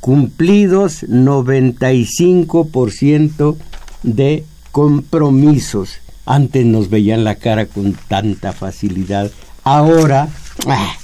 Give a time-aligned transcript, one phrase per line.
[0.00, 3.56] Cumplidos 95%
[4.02, 5.98] de compromisos.
[6.26, 9.30] Antes nos veían la cara con tanta facilidad.
[9.64, 10.28] Ahora,
[10.66, 10.94] ah,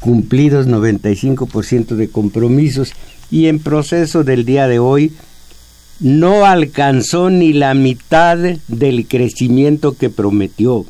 [0.00, 2.92] cumplidos 95% de compromisos
[3.30, 5.12] y en proceso del día de hoy,
[6.00, 8.36] no alcanzó ni la mitad
[8.68, 10.84] del crecimiento que prometió.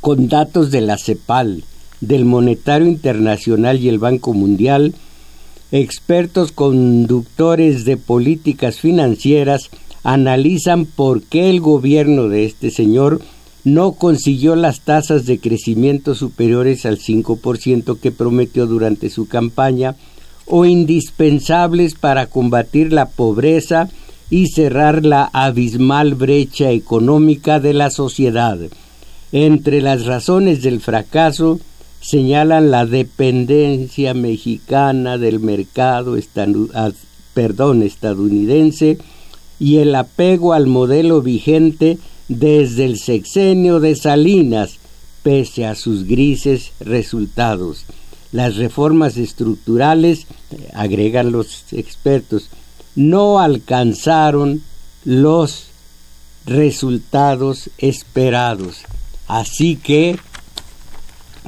[0.00, 1.64] Con datos de la CEPAL,
[2.00, 4.94] del Monetario Internacional y el Banco Mundial,
[5.72, 9.70] expertos conductores de políticas financieras
[10.12, 13.20] analizan por qué el gobierno de este señor
[13.64, 19.96] no consiguió las tasas de crecimiento superiores al 5% que prometió durante su campaña
[20.46, 23.90] o indispensables para combatir la pobreza
[24.30, 28.58] y cerrar la abismal brecha económica de la sociedad.
[29.30, 31.60] Entre las razones del fracaso
[32.00, 36.16] señalan la dependencia mexicana del mercado
[36.74, 36.92] ah,
[37.84, 38.98] estadounidense
[39.58, 41.98] y el apego al modelo vigente
[42.28, 44.78] desde el sexenio de Salinas,
[45.22, 47.84] pese a sus grises resultados.
[48.30, 50.26] Las reformas estructurales,
[50.74, 52.50] agregan los expertos,
[52.94, 54.62] no alcanzaron
[55.04, 55.68] los
[56.44, 58.82] resultados esperados.
[59.26, 60.18] Así que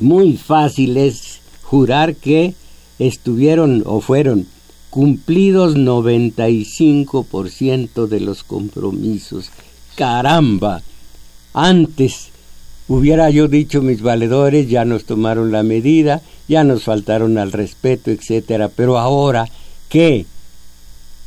[0.01, 2.55] muy fácil es jurar que
[2.99, 4.47] estuvieron o fueron
[4.91, 9.51] cumplidos 95% de los compromisos.
[9.95, 10.83] Caramba,
[11.55, 12.29] antes
[12.89, 18.11] hubiera yo dicho mis valedores, ya nos tomaron la medida, ya nos faltaron al respeto,
[18.11, 19.49] etcétera, pero ahora
[19.89, 20.27] que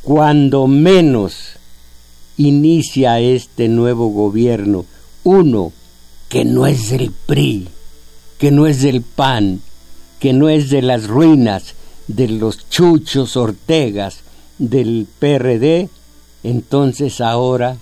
[0.02, 1.54] cuando menos
[2.36, 4.84] inicia este nuevo gobierno,
[5.22, 5.72] uno
[6.28, 7.68] que no es del PRI,
[8.38, 9.62] que no es del PAN,
[10.20, 11.74] que no es de las ruinas,
[12.08, 14.20] de los chuchos Ortegas
[14.58, 15.88] del PRD,
[16.42, 17.76] entonces ahora,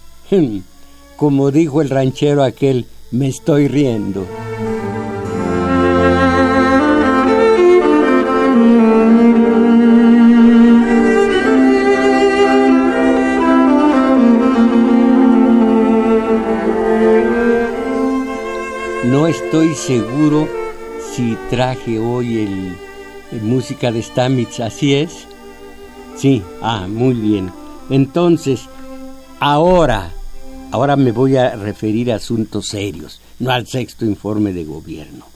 [1.16, 4.26] como dijo el ranchero aquel, me estoy riendo.
[19.04, 20.48] No estoy seguro
[21.14, 22.91] si traje hoy el
[23.40, 25.26] música de Stamitz, así es.
[26.16, 27.50] Sí, ah, muy bien.
[27.90, 28.62] Entonces,
[29.40, 30.12] ahora,
[30.70, 35.26] ahora me voy a referir a asuntos serios, no al sexto informe de gobierno.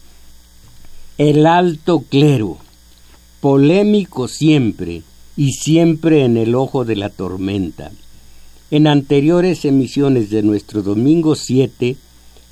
[1.18, 2.58] El alto clero,
[3.40, 5.02] polémico siempre
[5.36, 7.90] y siempre en el ojo de la tormenta.
[8.70, 11.96] En anteriores emisiones de nuestro domingo 7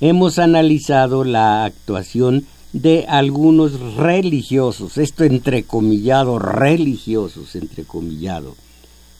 [0.01, 2.45] hemos analizado la actuación
[2.75, 8.57] de algunos religiosos, esto entrecomillado, religiosos, entrecomillado,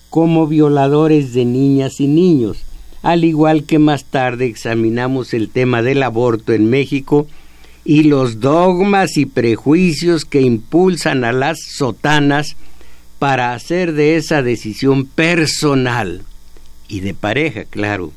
[0.09, 2.57] como violadores de niñas y niños,
[3.01, 7.27] al igual que más tarde examinamos el tema del aborto en México
[7.85, 12.57] y los dogmas y prejuicios que impulsan a las sotanas
[13.19, 16.23] para hacer de esa decisión personal
[16.89, 18.11] y de pareja, claro,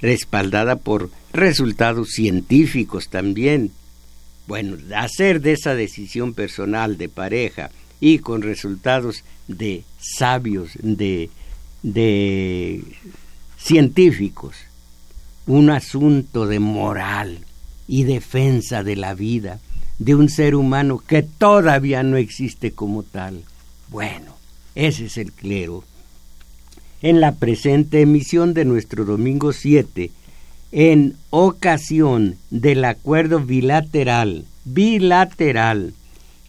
[0.00, 3.70] respaldada por resultados científicos también.
[4.46, 7.70] Bueno, hacer de esa decisión personal de pareja
[8.00, 11.30] y con resultados de sabios, de,
[11.82, 12.82] de
[13.58, 14.56] científicos,
[15.46, 17.40] un asunto de moral
[17.88, 19.60] y defensa de la vida
[19.98, 23.42] de un ser humano que todavía no existe como tal.
[23.88, 24.36] Bueno,
[24.74, 25.84] ese es el clero.
[27.02, 30.10] En la presente emisión de nuestro domingo 7,
[30.72, 35.94] en ocasión del acuerdo bilateral, bilateral,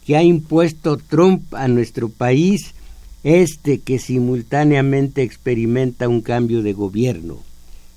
[0.06, 2.74] que ha impuesto Trump a nuestro país,
[3.24, 7.40] este que simultáneamente experimenta un cambio de gobierno.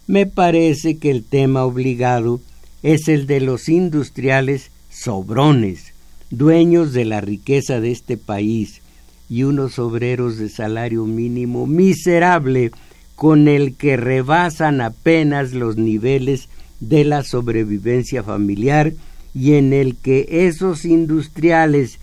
[0.07, 2.41] Me parece que el tema obligado
[2.83, 5.93] es el de los industriales sobrones,
[6.31, 8.81] dueños de la riqueza de este país,
[9.29, 12.73] y unos obreros de salario mínimo miserable
[13.21, 16.49] con el que rebasan apenas los niveles
[16.81, 18.95] de la sobrevivencia familiar
[19.35, 21.99] y en el que esos industriales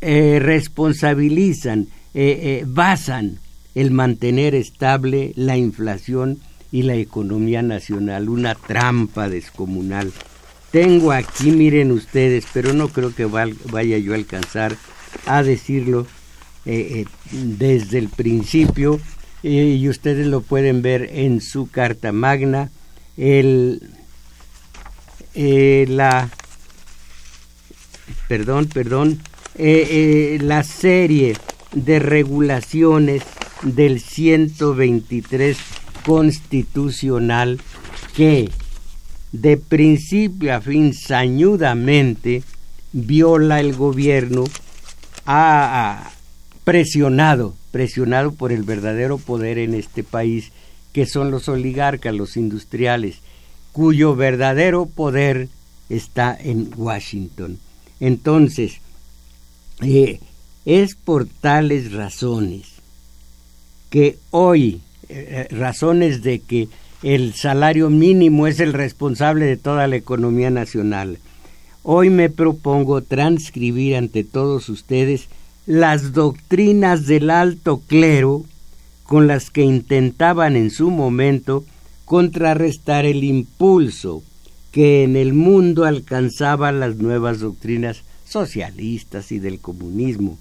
[0.00, 3.38] eh, responsabilizan, eh, eh, basan
[3.76, 6.40] el mantener estable la inflación
[6.72, 10.12] y la economía nacional, una trampa descomunal.
[10.72, 14.76] Tengo aquí, miren ustedes, pero no creo que vaya yo a alcanzar
[15.24, 16.04] a decirlo
[16.64, 19.00] desde el principio,
[19.48, 22.70] eh, y ustedes lo pueden ver en su carta magna,
[23.16, 23.80] el,
[25.34, 26.28] la,
[28.28, 29.20] perdón, perdón,
[29.56, 31.36] la serie
[31.72, 33.22] de regulaciones
[33.62, 35.56] del 123
[36.04, 37.60] constitucional
[38.16, 38.50] que
[39.30, 42.42] de principio a fin sañudamente
[42.92, 44.44] viola el gobierno
[45.26, 46.10] ha
[46.64, 50.50] presionado, presionado por el verdadero poder en este país,
[50.94, 53.16] que son los oligarcas, los industriales,
[53.72, 55.50] cuyo verdadero poder
[55.90, 57.58] está en Washington.
[58.00, 58.80] Entonces,
[59.82, 60.20] eh,
[60.64, 62.62] es por tales razones
[63.90, 64.80] que hoy
[65.10, 66.68] eh, razones de que
[67.02, 71.18] el salario mínimo es el responsable de toda la economía nacional.
[71.82, 75.28] Hoy me propongo transcribir ante todos ustedes
[75.66, 78.44] las doctrinas del alto clero
[79.02, 81.64] con las que intentaban en su momento
[82.04, 84.22] contrarrestar el impulso
[84.70, 90.38] que en el mundo alcanzaban las nuevas doctrinas socialistas y del comunismo.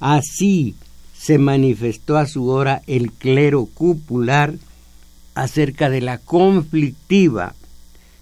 [0.00, 0.74] Así,
[1.16, 4.54] se manifestó a su hora el clero cupular
[5.34, 7.54] acerca de la conflictiva,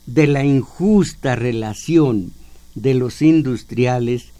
[0.06, 2.32] de la injusta relación
[2.74, 4.31] de los industriales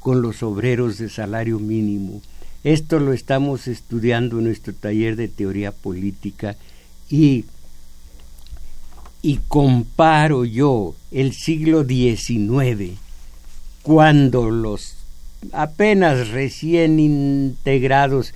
[0.00, 2.20] con los obreros de salario mínimo.
[2.64, 6.56] Esto lo estamos estudiando en nuestro taller de teoría política
[7.08, 7.44] y,
[9.22, 12.98] y comparo yo el siglo XIX,
[13.82, 14.96] cuando los
[15.52, 18.34] apenas recién integrados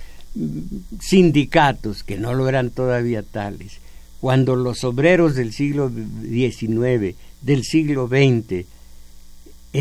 [0.99, 3.79] sindicatos, que no lo eran todavía tales,
[4.19, 8.65] cuando los obreros del siglo XIX, del siglo XX,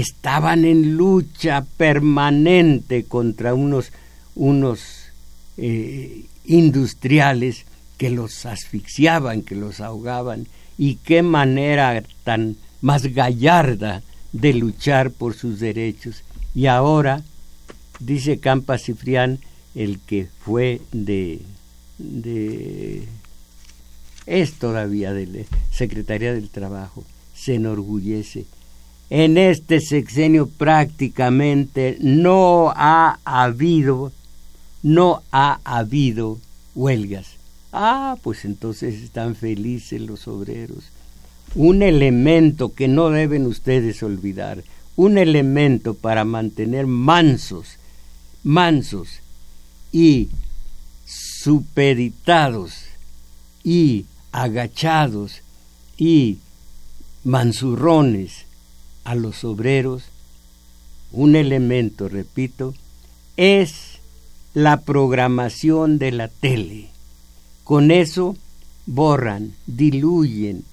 [0.01, 3.93] estaban en lucha permanente contra unos,
[4.35, 4.81] unos
[5.57, 7.65] eh, industriales
[7.97, 15.35] que los asfixiaban, que los ahogaban, y qué manera tan más gallarda de luchar por
[15.35, 16.25] sus derechos.
[16.55, 17.23] Y ahora,
[18.01, 19.39] dice Campa Cifrián,
[19.77, 21.41] el que fue de,
[21.99, 23.07] de
[24.27, 28.47] es todavía de la Secretaría del Trabajo, se enorgullece.
[29.17, 34.11] En este sexenio prácticamente no ha habido,
[34.83, 36.41] no ha habido
[36.75, 37.37] huelgas.
[37.73, 40.87] Ah, pues entonces están felices los obreros.
[41.55, 44.65] Un elemento que no deben ustedes olvidar
[44.97, 47.77] un elemento para mantener mansos,
[48.43, 49.21] mansos
[49.93, 50.29] y
[51.07, 52.73] supeditados
[53.63, 55.41] y agachados
[55.97, 56.39] y
[57.23, 58.44] mansurrones
[59.05, 60.05] a los obreros,
[61.13, 62.75] un elemento, repito,
[63.37, 64.01] es
[64.55, 66.89] la programación de la tele.
[67.63, 68.37] Con eso
[68.87, 70.65] borran, diluyen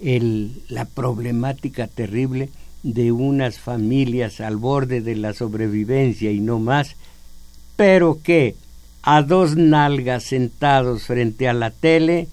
[0.00, 2.50] el, la problemática terrible
[2.82, 6.96] de unas familias al borde de la sobrevivencia y no más,
[7.76, 8.54] pero que
[9.02, 12.28] a dos nalgas sentados frente a la tele,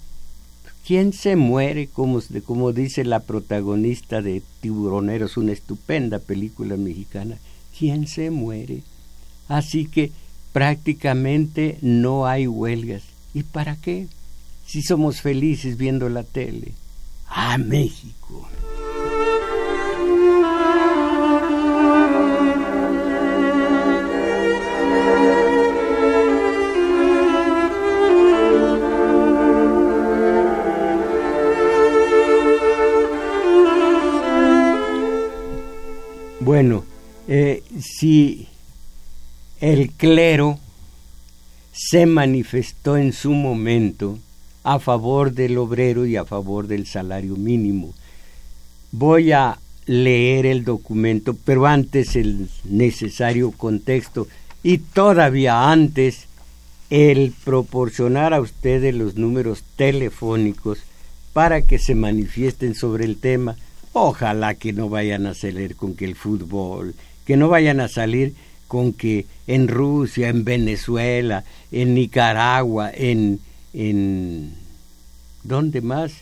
[0.86, 1.88] ¿quién se muere?
[1.88, 7.36] Como, como dice la protagonista de Tiburoneros, una estupenda película mexicana.
[7.78, 8.82] ¿Quién se muere?
[9.48, 10.12] Así que
[10.52, 13.02] prácticamente no hay huelgas.
[13.34, 14.08] ¿Y para qué?
[14.66, 16.72] Si somos felices viendo la tele.
[17.26, 18.48] ¡Ah, México!
[36.44, 36.84] Bueno,
[37.28, 38.48] eh, si
[39.60, 40.58] el clero
[41.72, 44.18] se manifestó en su momento
[44.64, 47.94] a favor del obrero y a favor del salario mínimo.
[48.90, 54.26] Voy a leer el documento, pero antes el necesario contexto
[54.64, 56.26] y todavía antes
[56.90, 60.80] el proporcionar a ustedes los números telefónicos
[61.32, 63.54] para que se manifiesten sobre el tema.
[63.92, 66.94] Ojalá que no vayan a salir con que el fútbol,
[67.26, 68.34] que no vayan a salir
[68.66, 73.40] con que en Rusia, en Venezuela, en Nicaragua, en,
[73.74, 74.54] en
[75.42, 76.12] ¿dónde más?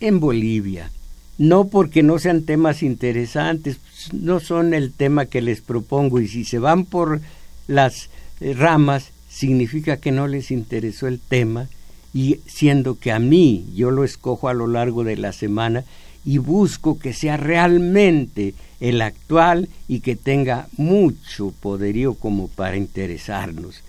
[0.00, 0.90] En Bolivia.
[1.38, 3.78] No porque no sean temas interesantes,
[4.12, 7.22] no son el tema que les propongo y si se van por
[7.66, 11.68] las eh, ramas significa que no les interesó el tema
[12.14, 15.84] y siendo que a mí yo lo escojo a lo largo de la semana
[16.24, 23.82] y busco que sea realmente el actual y que tenga mucho poderío como para interesarnos.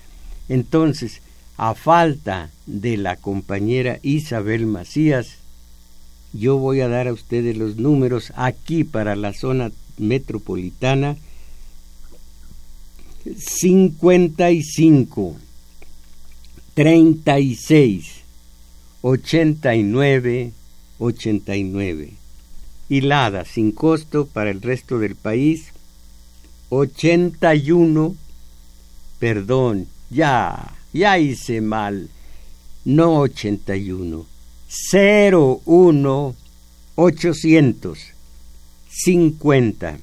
[0.50, 1.22] Entonces,
[1.58, 5.38] a falta de la compañera Isabel Macías,
[6.34, 11.16] yo voy a dar a ustedes los números aquí para la zona metropolitana
[13.38, 15.36] 55
[16.76, 18.22] 36
[19.02, 20.52] 89
[21.00, 22.14] 89
[22.90, 25.72] hilada sin costo para el resto del país
[26.70, 28.16] 81
[29.20, 32.10] perdón ya ya hice mal.
[32.86, 34.26] No 81
[34.94, 36.36] 01
[36.96, 38.00] 800
[38.90, 39.98] 50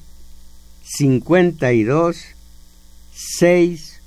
[0.83, 2.17] 52
[3.11, 4.01] 6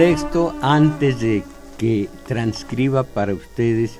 [0.00, 1.42] 88 contexto antes de
[1.76, 3.98] que transcriba para ustedes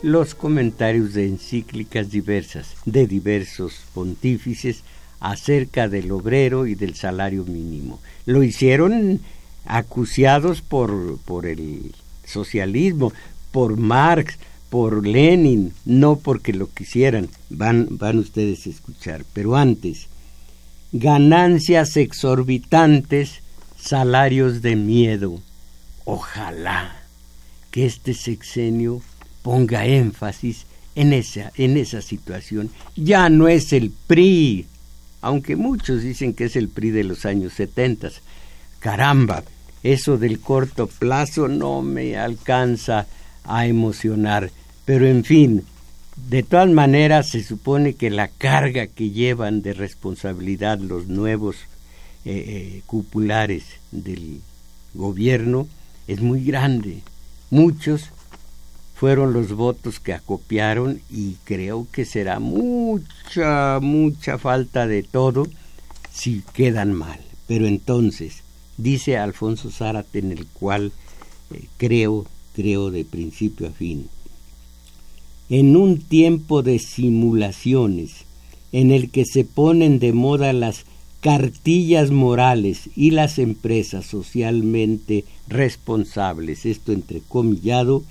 [0.00, 4.84] los comentarios de encíclicas diversas de diversos pontífices
[5.18, 7.98] acerca del obrero y del salario mínimo.
[8.26, 9.20] Lo hicieron
[9.66, 13.12] acuciados por, por el socialismo,
[13.50, 14.38] por Marx,
[14.68, 19.24] por Lenin, no porque lo quisieran, van, van ustedes a escuchar.
[19.32, 20.06] Pero antes,
[20.92, 23.42] ganancias exorbitantes
[23.80, 25.40] salarios de miedo.
[26.04, 26.96] Ojalá
[27.70, 29.00] que este sexenio
[29.42, 32.70] ponga énfasis en esa, en esa situación.
[32.96, 34.66] Ya no es el PRI,
[35.22, 38.10] aunque muchos dicen que es el PRI de los años 70.
[38.80, 39.44] Caramba,
[39.82, 43.06] eso del corto plazo no me alcanza
[43.44, 44.50] a emocionar.
[44.84, 45.64] Pero en fin,
[46.28, 51.56] de todas maneras se supone que la carga que llevan de responsabilidad los nuevos
[52.24, 54.40] eh, eh, cupulares del
[54.94, 55.66] gobierno
[56.06, 57.00] es muy grande.
[57.50, 58.10] Muchos
[58.94, 65.46] fueron los votos que acopiaron y creo que será mucha, mucha falta de todo
[66.12, 67.20] si quedan mal.
[67.46, 68.42] Pero entonces,
[68.76, 70.92] dice Alfonso Zárate, en el cual
[71.54, 74.08] eh, creo, creo de principio a fin,
[75.48, 78.26] en un tiempo de simulaciones,
[78.72, 80.84] en el que se ponen de moda las
[81.20, 88.02] cartillas morales y las empresas socialmente responsables, esto entrecomillado,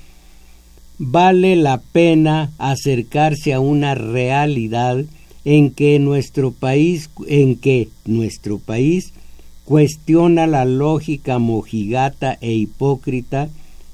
[0.99, 5.05] vale la pena acercarse a una realidad
[5.45, 9.13] en que nuestro país, en que nuestro país
[9.65, 13.49] cuestiona la lógica mojigata e hipócrita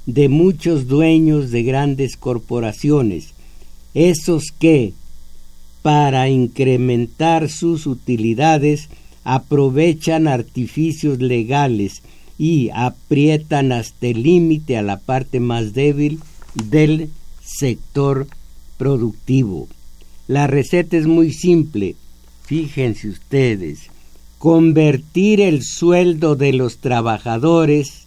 [0.06, 3.34] de muchos dueños de grandes corporaciones,
[3.94, 4.94] esos que,
[5.82, 8.90] para incrementar sus utilidades,
[9.26, 12.02] aprovechan artificios legales
[12.38, 16.20] y aprietan hasta el límite a la parte más débil
[16.54, 17.10] del
[17.44, 18.28] sector
[18.78, 19.68] productivo.
[20.28, 21.96] La receta es muy simple.
[22.44, 23.90] Fíjense ustedes,
[24.38, 28.06] convertir el sueldo de los trabajadores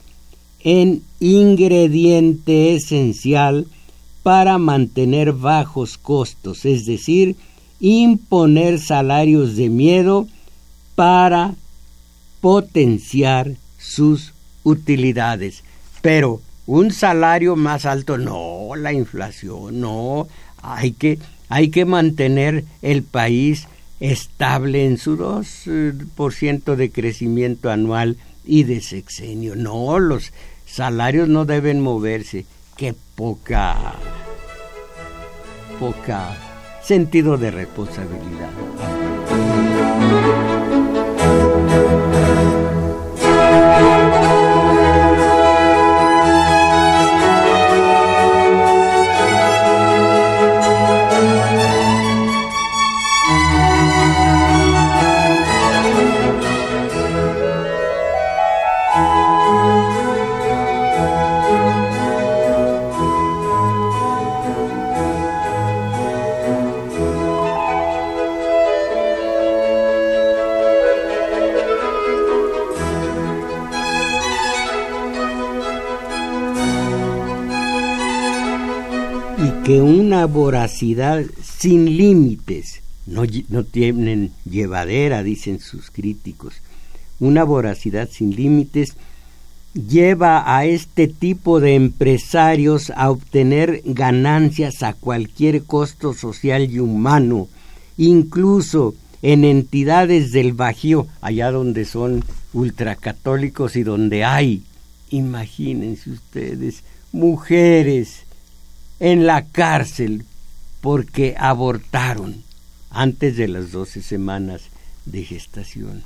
[0.61, 3.67] en ingrediente esencial
[4.23, 7.37] para mantener bajos costos, es decir,
[7.81, 10.29] imponer salarios de miedo
[10.99, 11.55] para
[12.41, 15.63] potenciar sus utilidades.
[16.03, 20.27] Pero un salario más alto, no, la inflación, no,
[20.61, 23.69] hay que, hay que mantener el país
[24.01, 29.55] estable en su 2% de crecimiento anual y de sexenio.
[29.55, 30.33] No, los
[30.67, 32.45] salarios no deben moverse.
[32.77, 33.95] Qué poca,
[35.79, 36.37] poca
[36.83, 38.51] sentido de responsabilidad.
[79.69, 86.55] Que una voracidad sin límites, no, no tienen llevadera, dicen sus críticos,
[87.21, 88.95] una voracidad sin límites
[89.75, 97.49] lleva a este tipo de empresarios a obtener ganancias a cualquier costo social y humano,
[97.99, 104.63] incluso en entidades del Bajío, allá donde son ultracatólicos y donde hay,
[105.11, 108.23] imagínense ustedes, mujeres,
[109.01, 110.25] en la cárcel
[110.81, 112.43] porque abortaron
[112.91, 114.63] antes de las doce semanas
[115.05, 116.03] de gestación,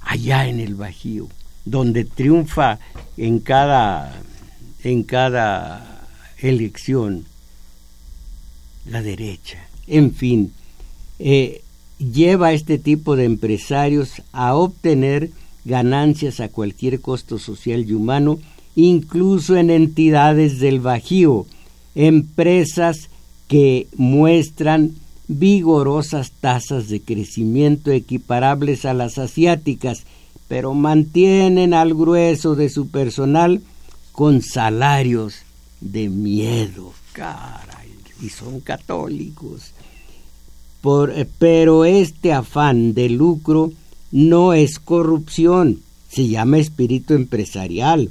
[0.00, 1.28] allá en el Bajío,
[1.64, 2.78] donde triunfa
[3.16, 4.14] en cada,
[4.82, 6.06] en cada
[6.38, 7.26] elección
[8.86, 9.58] la derecha.
[9.86, 10.52] En fin,
[11.18, 11.62] eh,
[11.98, 15.30] lleva a este tipo de empresarios a obtener
[15.64, 18.38] ganancias a cualquier costo social y humano,
[18.74, 21.46] incluso en entidades del Bajío,
[22.06, 23.10] empresas
[23.46, 24.94] que muestran
[25.28, 30.04] vigorosas tasas de crecimiento equiparables a las asiáticas,
[30.48, 33.60] pero mantienen al grueso de su personal
[34.12, 35.42] con salarios
[35.80, 36.92] de miedo.
[37.12, 37.90] Caray,
[38.22, 39.72] y son católicos.
[41.38, 43.72] pero este afán de lucro
[44.10, 48.10] no es corrupción, se llama espíritu empresarial.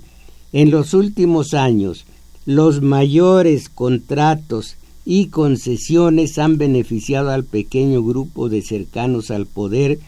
[0.54, 2.06] En los últimos años,
[2.50, 10.00] los mayores contratos y concesiones han beneficiado al pequeño grupo de cercanos al poder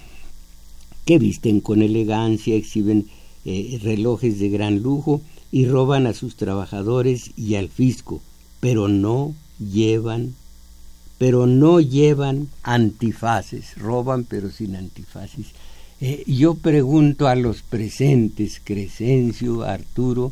[1.05, 3.05] que visten con elegancia, exhiben
[3.45, 8.21] eh, relojes de gran lujo y roban a sus trabajadores y al fisco,
[8.59, 10.33] pero no llevan
[11.19, 15.45] pero no llevan antifaces, roban pero sin antifaces.
[15.99, 20.31] Eh, yo pregunto a los presentes, Crescencio, Arturo,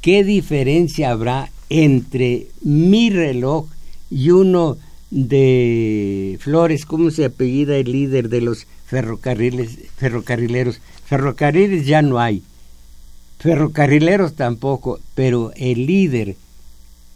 [0.00, 3.66] ¿qué diferencia habrá entre mi reloj
[4.10, 4.78] y uno
[5.10, 10.80] de Flores, ¿cómo se apellida el líder de los ferrocarriles, ferrocarrileros?
[11.06, 12.42] Ferrocarriles ya no hay,
[13.38, 16.36] ferrocarrileros tampoco, pero el líder,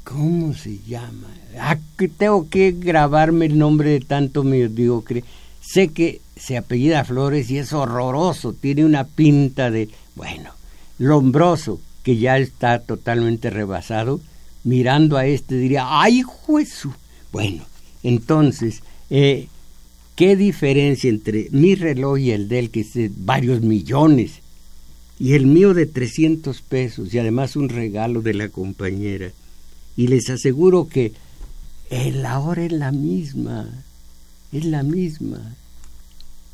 [0.04, 1.28] ¿cómo se llama?
[1.58, 1.78] Ah,
[2.16, 5.24] tengo que grabarme el nombre de tanto mediocre.
[5.60, 10.50] Sé que se apellida Flores y es horroroso, tiene una pinta de, bueno,
[10.98, 14.20] lombroso, que ya está totalmente rebasado,
[14.64, 16.82] mirando a este diría, ¡ay, juez!
[17.32, 17.64] Bueno,
[18.02, 19.48] entonces, eh,
[20.16, 24.40] ¿qué diferencia entre mi reloj y el de él, que es de varios millones,
[25.18, 29.30] y el mío de 300 pesos, y además un regalo de la compañera?
[29.96, 31.12] Y les aseguro que
[31.90, 33.68] la hora es la misma,
[34.50, 35.54] es la misma.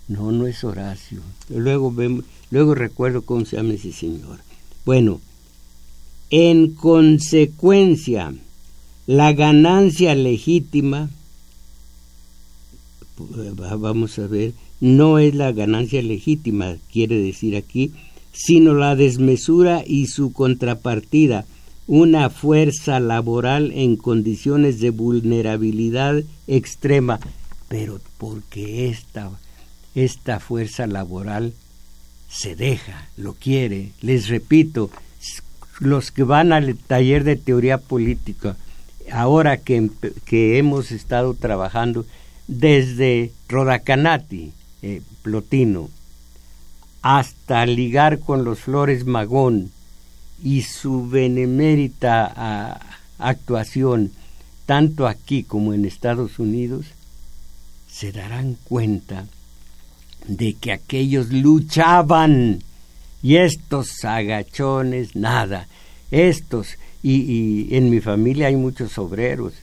[0.09, 1.21] No, no es Horacio.
[1.49, 4.41] Luego, vemos, luego recuerdo cómo se llama ese señor.
[4.85, 5.21] Bueno,
[6.31, 8.35] en consecuencia,
[9.07, 11.11] la ganancia legítima,
[13.79, 17.93] vamos a ver, no es la ganancia legítima, quiere decir aquí,
[18.33, 21.47] sino la desmesura y su contrapartida,
[21.87, 27.19] una fuerza laboral en condiciones de vulnerabilidad extrema,
[27.69, 29.31] pero porque esta,
[29.95, 31.55] esta fuerza laboral
[32.29, 34.91] se deja, lo quiere, les repito,
[35.79, 38.57] los que van al taller de teoría política,
[39.13, 39.91] ahora que,
[40.25, 42.05] que hemos estado trabajando
[42.47, 45.91] desde Rodacanati, eh, Plotino,
[47.03, 49.71] hasta ligar con los Flores Magón
[50.43, 52.81] y su benemérita
[53.19, 54.13] actuación,
[54.67, 56.87] tanto aquí como en Estados Unidos,
[57.91, 59.27] se darán cuenta
[60.27, 62.63] de que aquellos luchaban
[63.23, 65.67] y estos agachones nada,
[66.11, 69.55] estos, y, en mi familia hay muchos obreros.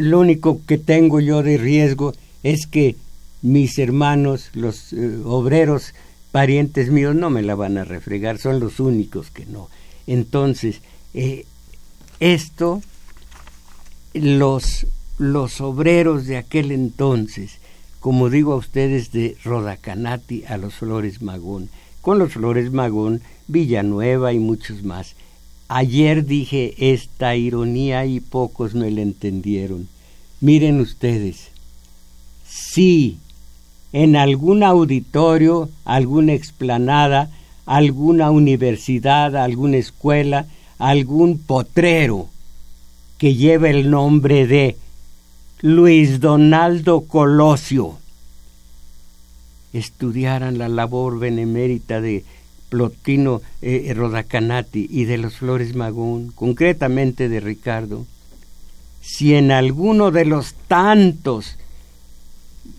[0.00, 2.96] lo único que tengo yo de riesgo es que
[3.42, 5.94] mis hermanos, los eh, obreros
[6.30, 9.68] parientes míos, no me la van a refregar, son los únicos que no.
[10.06, 10.80] Entonces,
[11.14, 11.44] eh,
[12.20, 12.82] esto,
[14.14, 14.86] los,
[15.18, 17.58] los obreros de aquel entonces,
[18.00, 21.68] como digo a ustedes, de Rodacanati a los Flores Magón,
[22.02, 25.14] con los Flores Magón, Villanueva y muchos más.
[25.68, 29.88] Ayer dije esta ironía y pocos me la entendieron.
[30.40, 31.48] Miren ustedes,
[32.46, 33.18] sí,
[33.92, 37.30] en algún auditorio, alguna explanada,
[37.64, 40.46] alguna universidad, alguna escuela,
[40.78, 42.28] algún potrero
[43.18, 44.76] que lleve el nombre de
[45.60, 48.01] Luis Donaldo Colosio
[49.72, 52.24] estudiaran la labor benemérita de
[52.68, 58.06] Plotino eh, Rodacanati y de los Flores Magón, concretamente de Ricardo,
[59.02, 61.58] si en alguno de los tantos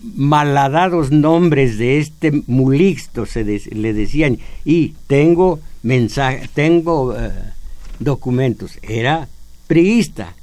[0.02, 7.30] malhadados nombres de este mulixto se le decían y tengo mensaje, tengo eh,
[7.98, 9.28] documentos, era
[9.66, 10.34] priista.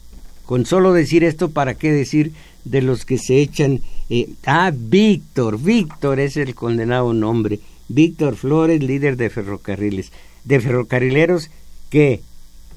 [0.46, 2.34] Con solo decir esto, ¿para qué decir
[2.66, 3.82] de los que se echan?
[4.14, 7.62] Eh, ah, Víctor, Víctor es el condenado nombre.
[7.88, 10.12] Víctor Flores, líder de ferrocarriles.
[10.44, 11.50] De ferrocarrileros
[11.90, 12.20] que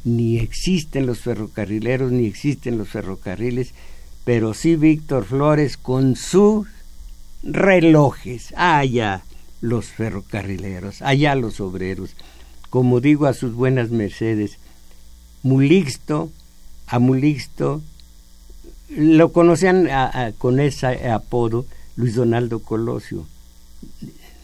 [0.04, 3.74] ni existen los ferrocarrileros, ni existen los ferrocarriles,
[4.24, 6.68] pero sí Víctor Flores con sus
[7.42, 8.54] relojes.
[8.56, 9.24] Allá
[9.60, 12.14] los ferrocarrileros, allá los obreros.
[12.70, 14.58] Como digo a sus buenas mercedes,
[15.42, 16.30] Mulixto,
[16.86, 17.82] a Mulixto,
[18.88, 19.88] lo conocían
[20.38, 21.66] con ese apodo
[21.96, 23.26] Luis Donaldo Colosio.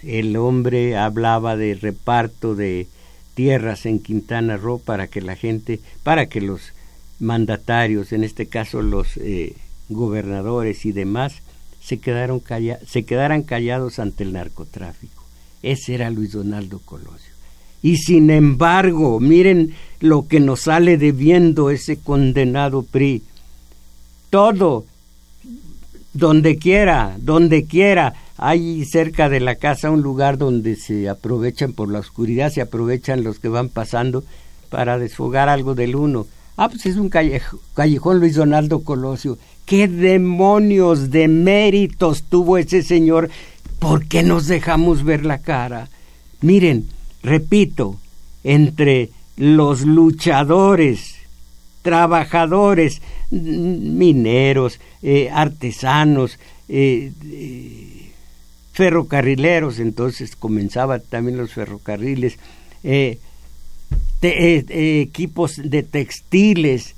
[0.03, 2.87] El hombre hablaba de reparto de
[3.35, 6.73] tierras en Quintana Roo para que la gente, para que los
[7.19, 9.55] mandatarios, en este caso los eh,
[9.89, 11.35] gobernadores y demás,
[11.83, 12.43] se, quedaron
[12.87, 15.25] se quedaran callados ante el narcotráfico.
[15.63, 17.31] Ese era Luis Donaldo Colosio.
[17.83, 23.23] Y sin embargo, miren lo que nos sale debiendo ese condenado PRI.
[24.31, 24.85] Todo,
[26.13, 31.91] donde quiera, donde quiera, hay cerca de la casa un lugar donde se aprovechan por
[31.91, 34.25] la oscuridad, se aprovechan los que van pasando
[34.71, 36.27] para desfogar algo del uno.
[36.57, 39.39] Ah, pues es un callejón Luis Donaldo Colosio.
[39.67, 43.31] ¿Qué demonios de méritos tuvo ese señor?
[43.79, 45.89] ¿Por qué nos dejamos ver la cara?
[46.41, 46.87] Miren,
[47.23, 47.97] repito,
[48.45, 51.17] entre los luchadores,
[51.83, 56.39] trabajadores, mineros, eh, artesanos,
[56.69, 58.13] eh, eh,
[58.73, 62.39] ferrocarrileros, entonces comenzaban también los ferrocarriles,
[64.23, 66.95] equipos de textiles,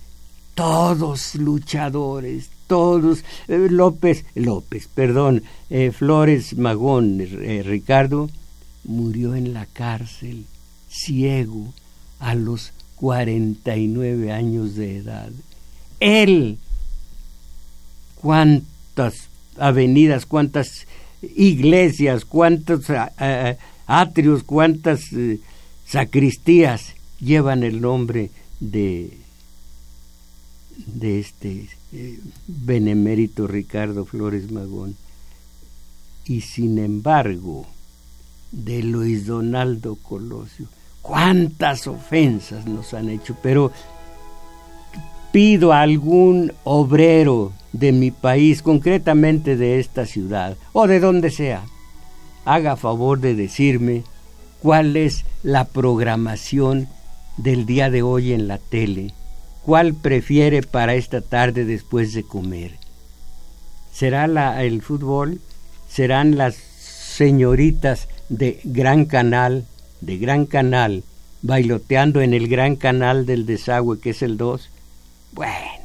[0.54, 5.42] todos luchadores, todos, López, López, perdón,
[5.92, 7.18] Flores Magón,
[7.64, 8.30] Ricardo,
[8.84, 10.44] murió en la cárcel,
[10.88, 11.72] ciego,
[12.20, 15.32] a los 49 años de edad.
[15.98, 16.58] Él,
[18.14, 19.26] cuántas
[19.58, 20.86] avenidas, cuántas
[21.20, 22.84] iglesias, cuántos
[23.88, 25.40] atrios, cuántas eh,
[25.84, 29.18] sacristías llevan el nombre de,
[30.86, 34.94] de este eh, benemérito Ricardo Flores Magón.
[36.24, 37.66] Y sin embargo,
[38.52, 40.68] de Luis Donaldo Colosio.
[41.02, 43.72] Cuántas ofensas nos han hecho, pero
[45.32, 51.64] pido a algún obrero de mi país, concretamente de esta ciudad o de donde sea,
[52.44, 54.04] haga favor de decirme
[54.60, 56.88] cuál es la programación
[57.36, 59.12] del día de hoy en la tele,
[59.64, 62.72] cuál prefiere para esta tarde después de comer.
[63.92, 65.40] ¿Será la, el fútbol?
[65.88, 69.66] ¿Serán las señoritas de Gran Canal,
[70.02, 71.04] de Gran Canal,
[71.40, 74.68] bailoteando en el Gran Canal del desagüe que es el 2.
[75.32, 75.82] Bueno.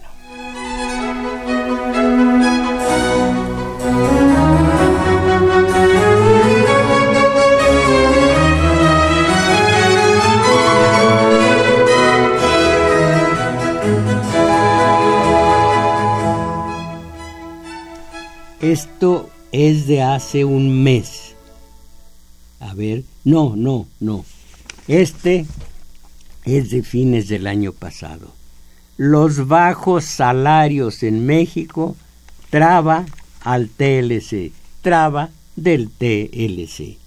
[18.59, 21.26] Esto es de hace un mes
[22.59, 24.25] A ver, no, no, no.
[24.87, 25.45] Este
[26.45, 28.31] es de fines del año pasado.
[28.97, 31.95] Los bajos salarios en México
[32.49, 33.05] traba
[33.41, 36.97] al TLC, traba del TLC.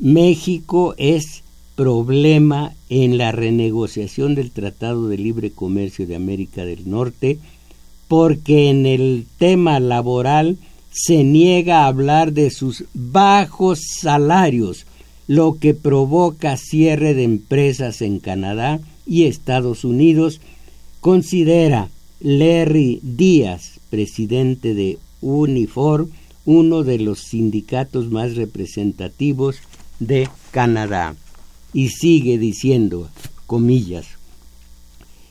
[0.00, 1.42] México es
[1.76, 7.38] problema en la renegociación del Tratado de Libre Comercio de América del Norte
[8.08, 10.58] porque en el tema laboral
[10.90, 14.86] se niega a hablar de sus bajos salarios,
[15.26, 20.40] lo que provoca cierre de empresas en Canadá y Estados Unidos,
[21.00, 21.88] considera
[22.20, 26.08] Larry Díaz, presidente de Unifor,
[26.44, 29.56] uno de los sindicatos más representativos
[30.00, 31.14] de Canadá.
[31.72, 33.08] Y sigue diciendo,
[33.46, 34.06] comillas,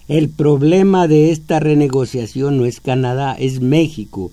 [0.08, 4.32] el problema de esta renegociación no es Canadá, es México,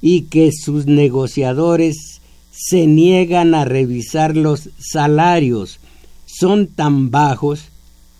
[0.00, 5.78] y que sus negociadores se niegan a revisar los salarios.
[6.26, 7.66] Son tan bajos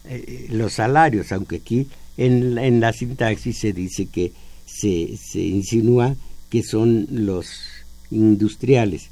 [0.04, 1.86] eh, los salarios, aunque aquí
[2.16, 4.32] en, en, la sintaxis se dice que
[4.64, 6.14] se, se insinúa
[6.48, 7.48] que son los
[8.10, 9.10] industriales.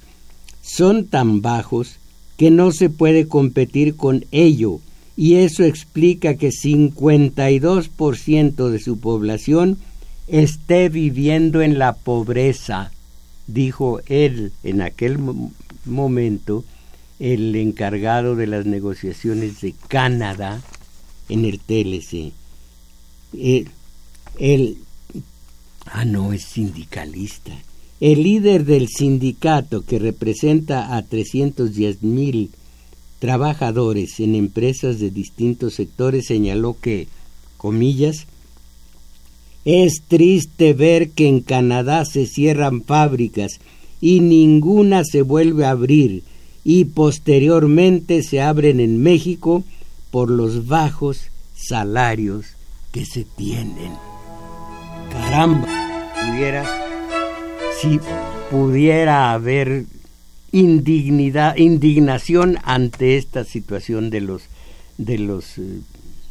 [0.63, 1.97] Son tan bajos
[2.37, 4.81] que no se puede competir con ello
[5.17, 9.79] y eso explica que 52% de su población
[10.27, 12.91] esté viviendo en la pobreza,
[13.47, 15.19] dijo él en aquel
[15.85, 16.65] momento,
[17.19, 20.63] el encargado de las negociaciones de Canadá
[21.29, 22.33] en el TLC.
[23.33, 23.71] El,
[24.39, 24.79] el,
[25.87, 27.53] ah, no, es sindicalista.
[28.01, 32.51] El líder del sindicato que representa a 310 mil
[33.19, 37.09] trabajadores en empresas de distintos sectores señaló que,
[37.57, 38.27] comillas,
[39.65, 43.61] es triste ver que en Canadá se cierran fábricas
[44.01, 46.23] y ninguna se vuelve a abrir
[46.65, 49.65] y posteriormente se abren en México
[50.11, 52.47] por los bajos salarios
[52.93, 53.93] que se tienen.
[55.11, 55.69] Caramba,
[57.81, 58.01] si
[58.51, 59.87] pudiera haber
[60.53, 64.43] indignidad, indignación ante esta situación de los,
[64.99, 65.81] de los eh,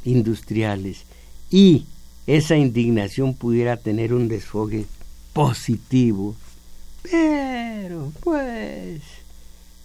[0.06, 1.04] industriales
[1.52, 1.86] y
[2.28, 4.86] esa indignación pudiera tener un desfogue
[5.34, 6.36] positivo.
[7.10, 9.02] Pero, pues,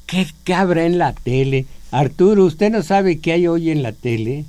[0.06, 1.66] ¿qué cabra en la tele?
[1.90, 4.44] Arturo, ¿usted no sabe qué hay hoy en la tele?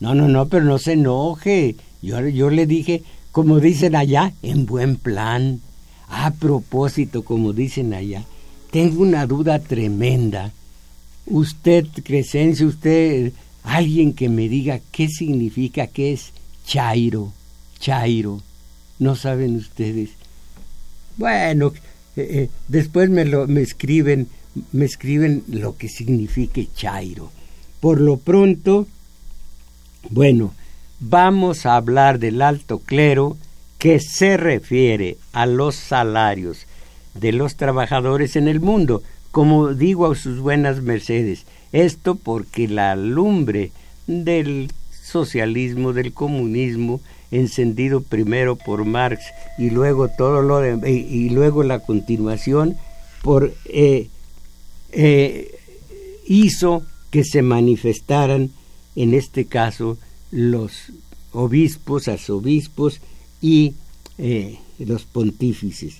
[0.00, 1.76] No, no, no, pero no se enoje.
[2.02, 5.60] Yo, yo le dije, como dicen allá, en buen plan.
[6.08, 8.24] A propósito, como dicen allá,
[8.70, 10.52] tengo una duda tremenda.
[11.26, 13.32] Usted, Crescencio, usted,
[13.62, 16.32] alguien que me diga qué significa, qué es
[16.66, 17.32] Chairo,
[17.78, 18.40] Chairo.
[18.98, 20.10] ¿No saben ustedes?
[21.16, 21.72] Bueno,
[22.16, 24.28] eh, eh, después me, lo, me, escriben,
[24.72, 27.30] me escriben lo que signifique Chairo.
[27.80, 28.86] Por lo pronto,
[30.10, 30.54] bueno,
[31.00, 33.36] vamos a hablar del alto clero
[33.78, 36.66] que se refiere a los salarios
[37.14, 41.44] de los trabajadores en el mundo, como digo a sus buenas mercedes.
[41.72, 43.72] Esto porque la lumbre
[44.06, 44.70] del
[45.04, 49.22] socialismo, del comunismo, encendido primero por Marx
[49.58, 52.76] y luego todo lo de, y, luego la continuación
[53.22, 54.08] por eh,
[54.92, 55.54] eh,
[56.26, 58.50] hizo que se manifestaran
[58.96, 59.98] en este caso
[60.30, 60.92] los
[61.32, 63.00] obispos, arzobispos
[63.40, 63.74] y
[64.18, 65.96] eh, los pontífices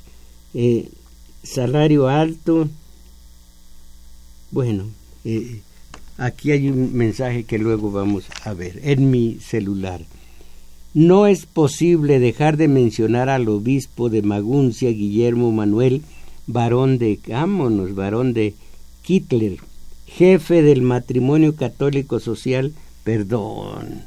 [1.44, 2.68] salario alto.
[4.50, 4.84] Bueno,
[6.18, 10.00] aquí hay un mensaje que luego vamos a ver en mi celular.
[10.94, 16.02] No es posible dejar de mencionar al obispo de Maguncia, Guillermo Manuel,
[16.46, 18.54] varón de, vámonos, varón de
[19.06, 19.58] Hitler,
[20.06, 22.72] jefe del matrimonio católico social,
[23.02, 24.02] perdón,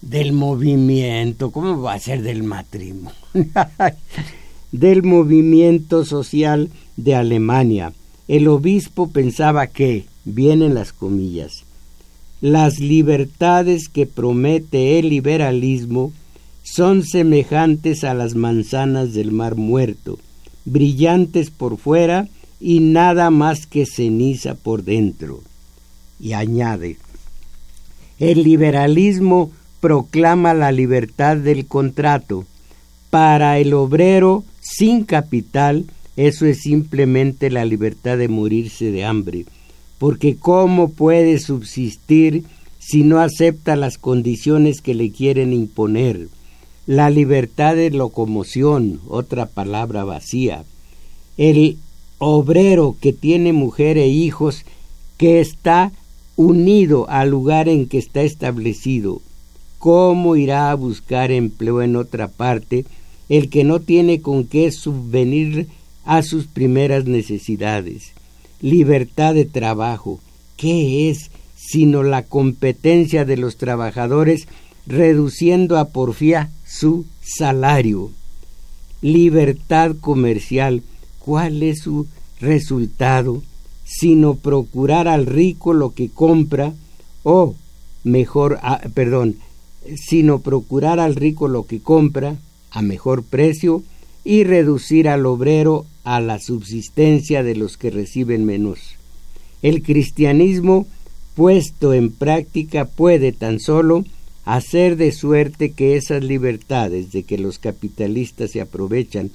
[0.00, 3.12] del movimiento, ¿cómo va a ser del matrimonio?
[4.72, 7.92] del movimiento social de Alemania.
[8.28, 11.64] El obispo pensaba que, vienen las comillas,
[12.40, 16.12] las libertades que promete el liberalismo
[16.62, 20.18] son semejantes a las manzanas del mar muerto,
[20.64, 22.28] brillantes por fuera
[22.60, 25.42] y nada más que ceniza por dentro.
[26.18, 26.96] Y añade,
[28.18, 32.44] el liberalismo proclama la libertad del contrato.
[33.08, 39.46] Para el obrero sin capital, eso es simplemente la libertad de morirse de hambre,
[40.00, 42.44] porque ¿cómo puede subsistir
[42.78, 46.28] si no acepta las condiciones que le quieren imponer?
[46.86, 50.64] La libertad de locomoción, otra palabra vacía.
[51.36, 51.76] El
[52.16, 54.64] obrero que tiene mujer e hijos
[55.18, 55.92] que está
[56.34, 59.20] unido al lugar en que está establecido.
[59.78, 62.86] ¿Cómo irá a buscar empleo en otra parte
[63.28, 65.68] el que no tiene con qué subvenir
[66.06, 68.14] a sus primeras necesidades?
[68.60, 70.20] Libertad de trabajo,
[70.56, 74.48] ¿qué es sino la competencia de los trabajadores
[74.86, 78.10] reduciendo a porfía su salario?
[79.00, 80.82] Libertad comercial,
[81.18, 82.06] ¿cuál es su
[82.40, 83.42] resultado?
[83.84, 86.74] Sino procurar al rico lo que compra,
[87.22, 87.54] o
[88.04, 88.60] mejor,
[88.94, 89.36] perdón,
[89.96, 92.36] sino procurar al rico lo que compra
[92.70, 93.82] a mejor precio
[94.24, 98.96] y reducir al obrero a la subsistencia de los que reciben menos.
[99.62, 100.86] El cristianismo
[101.34, 104.04] puesto en práctica puede tan solo
[104.44, 109.30] hacer de suerte que esas libertades de que los capitalistas se aprovechan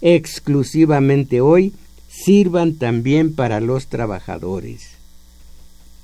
[0.00, 1.72] exclusivamente hoy
[2.08, 4.90] sirvan también para los trabajadores.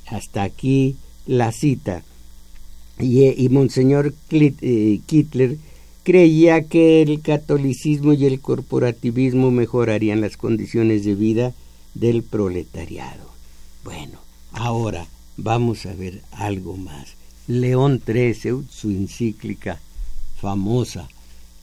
[0.07, 2.03] Hasta aquí la cita.
[2.99, 5.59] Y, Monseñor eh, Kittler
[6.07, 11.53] creía que el catolicismo y el corporativismo mejorarían las condiciones de vida
[11.95, 13.29] del proletariado.
[13.83, 14.21] Bueno,
[14.53, 17.17] ahora vamos a ver algo más.
[17.49, 19.81] León XIII, su encíclica
[20.41, 21.09] famosa,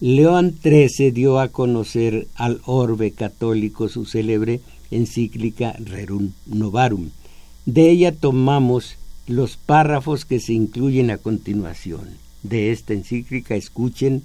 [0.02, 4.60] León XIII dio a conocer al orbe católico su célebre
[4.92, 7.12] encíclica Rerum Novarum.
[7.66, 12.22] De ella tomamos los párrafos que se incluyen a continuación.
[12.42, 14.24] De esta encíclica escuchen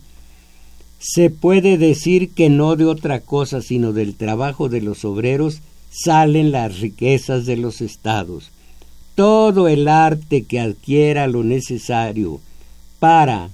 [0.98, 6.50] se puede decir que no de otra cosa sino del trabajo de los obreros salen
[6.50, 8.50] las riquezas de los estados.
[9.14, 12.40] Todo el arte que adquiera lo necesario
[12.98, 13.50] para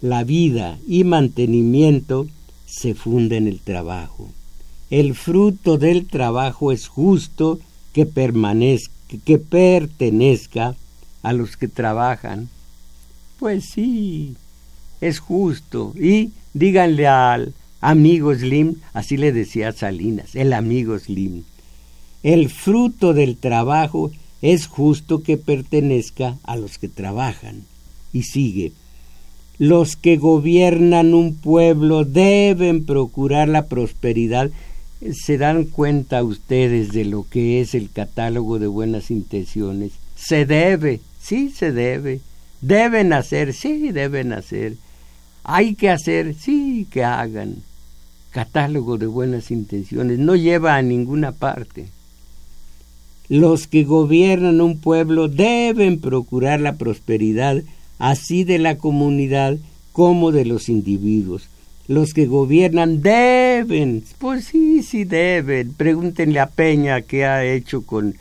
[0.00, 2.26] la vida y mantenimiento
[2.66, 4.28] se funde en el trabajo.
[4.90, 7.60] El fruto del trabajo es justo
[7.92, 8.92] que permanezca,
[9.24, 10.76] que pertenezca
[11.22, 12.48] a los que trabajan.
[13.38, 14.36] Pues sí,
[15.00, 15.92] es justo.
[15.98, 21.44] Y díganle al amigo Slim, así le decía Salinas, el amigo Slim.
[22.22, 24.10] El fruto del trabajo
[24.42, 27.64] es justo que pertenezca a los que trabajan.
[28.12, 28.72] Y sigue,
[29.58, 34.50] los que gobiernan un pueblo deben procurar la prosperidad.
[35.12, 39.92] ¿Se dan cuenta ustedes de lo que es el catálogo de buenas intenciones?
[40.16, 42.20] Se debe, sí se debe.
[42.60, 44.76] Deben hacer, sí deben hacer.
[45.44, 47.56] Hay que hacer, sí que hagan.
[48.30, 51.88] Catálogo de buenas intenciones no lleva a ninguna parte.
[53.28, 57.62] Los que gobiernan un pueblo deben procurar la prosperidad
[57.98, 59.56] así de la comunidad
[59.92, 61.48] como de los individuos.
[61.86, 65.74] Los que gobiernan deben, pues sí, sí deben.
[65.74, 68.14] Pregúntenle a Peña qué ha hecho con,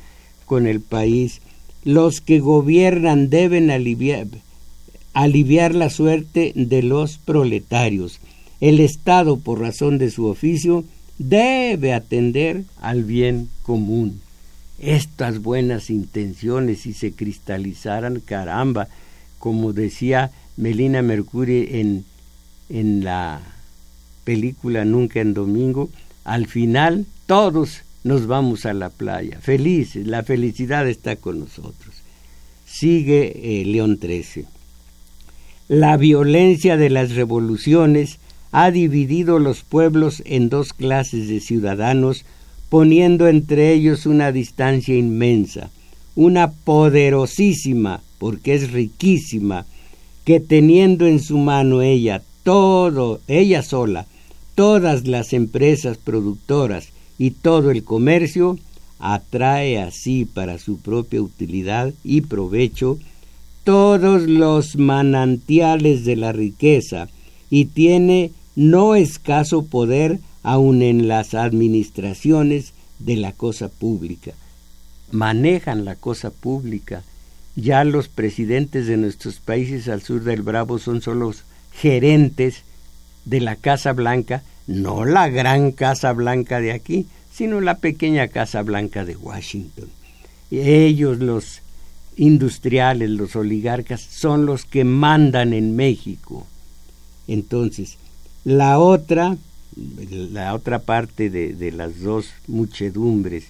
[0.46, 1.42] con el país.
[1.84, 4.28] Los que gobiernan deben aliviar,
[5.24, 8.20] aliviar la suerte de los proletarios.
[8.62, 10.86] El Estado, por razón de su oficio,
[11.18, 14.22] debe atender al bien común.
[14.80, 18.88] Estas buenas intenciones, si se cristalizaran, caramba,
[19.40, 22.06] como decía Melina Mercury en,
[22.70, 23.42] en la
[24.24, 25.90] película Nunca en Domingo,
[26.24, 31.94] al final todos nos vamos a la playa, felices, la felicidad está con nosotros.
[32.66, 34.59] Sigue eh, León XIII.
[35.70, 38.18] La violencia de las revoluciones
[38.52, 42.26] ha dividido los pueblos en dos clases de ciudadanos,
[42.70, 45.70] poniendo entre ellos una distancia inmensa,
[46.16, 49.68] una poderosísima porque es riquísima,
[50.26, 54.08] que teniendo en su mano ella todo, ella sola,
[54.56, 58.58] todas las empresas productoras y todo el comercio,
[58.98, 62.98] atrae así para su propia utilidad y provecho
[63.70, 67.08] todos los manantiales de la riqueza
[67.52, 74.32] y tiene no escaso poder aun en las administraciones de la cosa pública.
[75.12, 77.04] Manejan la cosa pública
[77.56, 81.32] ya los presidentes de nuestros países al sur del Bravo son solo
[81.72, 82.64] gerentes
[83.26, 88.64] de la Casa Blanca, no la gran Casa Blanca de aquí, sino la pequeña Casa
[88.64, 89.90] Blanca de Washington.
[90.50, 91.62] Ellos, los
[92.20, 96.46] industriales, los oligarcas, son los que mandan en México.
[97.28, 97.98] Entonces,
[98.44, 99.38] la otra,
[99.76, 103.46] la otra parte de, de las dos muchedumbres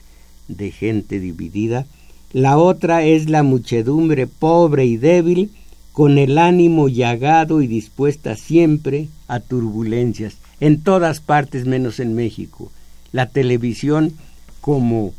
[0.48, 1.88] de gente dividida,
[2.32, 5.50] la otra es la muchedumbre pobre y débil,
[5.92, 12.72] con el ánimo llagado y dispuesta siempre a turbulencias, en todas partes menos en México.
[13.12, 14.14] La televisión
[14.62, 15.14] como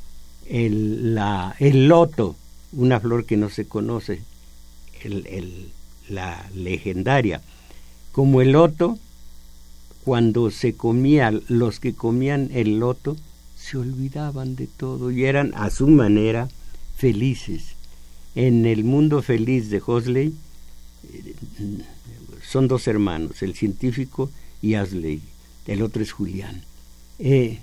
[0.48, 2.36] el, la, el loto,
[2.72, 4.22] una flor que no se conoce,
[6.08, 7.40] la legendaria.
[8.12, 8.98] Como el loto,
[10.04, 13.16] cuando se comía, los que comían el loto
[13.56, 16.48] se olvidaban de todo y eran a su manera
[16.96, 17.74] felices.
[18.34, 20.34] En el mundo feliz de Hosley
[21.12, 21.34] eh,
[22.42, 24.30] son dos hermanos, el científico
[24.62, 25.20] y Asley,
[25.66, 26.62] el otro es Julián.
[27.18, 27.60] Eh,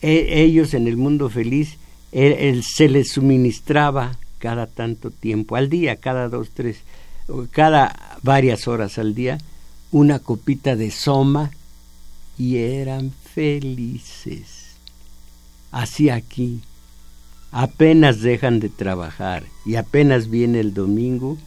[0.00, 1.76] e, ellos en el mundo feliz
[2.12, 6.80] se les suministraba cada tanto tiempo, al día, cada dos, tres,
[7.50, 9.38] cada varias horas al día,
[9.90, 11.50] una copita de soma
[12.38, 14.76] y eran felices.
[15.70, 16.60] Así aquí,
[17.50, 21.38] apenas dejan de trabajar y apenas viene el domingo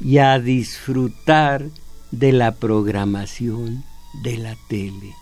[0.00, 1.66] y a disfrutar
[2.10, 3.84] de la programación
[4.22, 5.14] de la tele.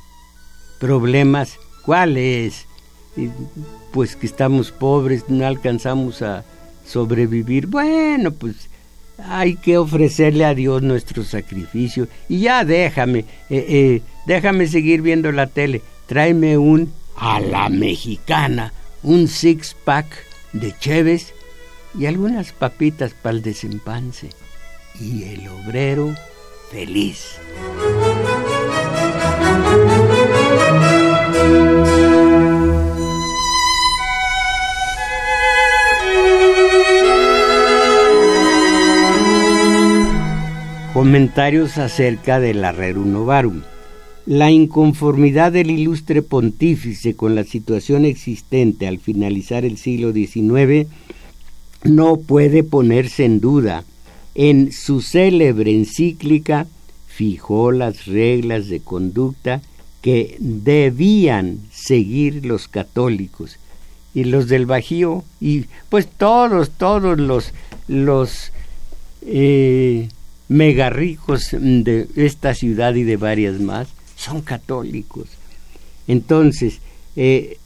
[0.80, 2.66] Problemas, ¿cuáles?
[3.93, 6.45] Pues que estamos pobres, no alcanzamos a
[6.87, 7.67] sobrevivir.
[7.67, 8.69] Bueno, pues
[9.19, 12.09] hay que ofrecerle a Dios nuestro sacrificio.
[12.29, 15.83] Y ya déjame, eh, eh, déjame seguir viendo la tele.
[16.07, 20.07] Tráeme un a la mexicana, un six pack
[20.53, 21.35] de cheves
[21.99, 24.31] y algunas papitas para el desempance.
[25.01, 26.15] Y el obrero
[26.71, 27.39] feliz.
[41.03, 43.63] Comentarios acerca del Rerum Novarum.
[44.25, 50.87] La inconformidad del ilustre pontífice con la situación existente al finalizar el siglo XIX
[51.83, 53.83] no puede ponerse en duda.
[54.37, 56.69] En su célebre encíclica
[57.09, 59.61] fijó las reglas de conducta
[60.03, 63.59] que debían seguir los católicos
[64.15, 67.53] y los del Bajío y pues todos todos los
[67.89, 68.53] los
[69.23, 70.09] eh,
[70.53, 75.29] mega ricos de esta ciudad y de varias más son católicos.
[76.07, 76.81] Entonces,
[77.17, 77.59] eh,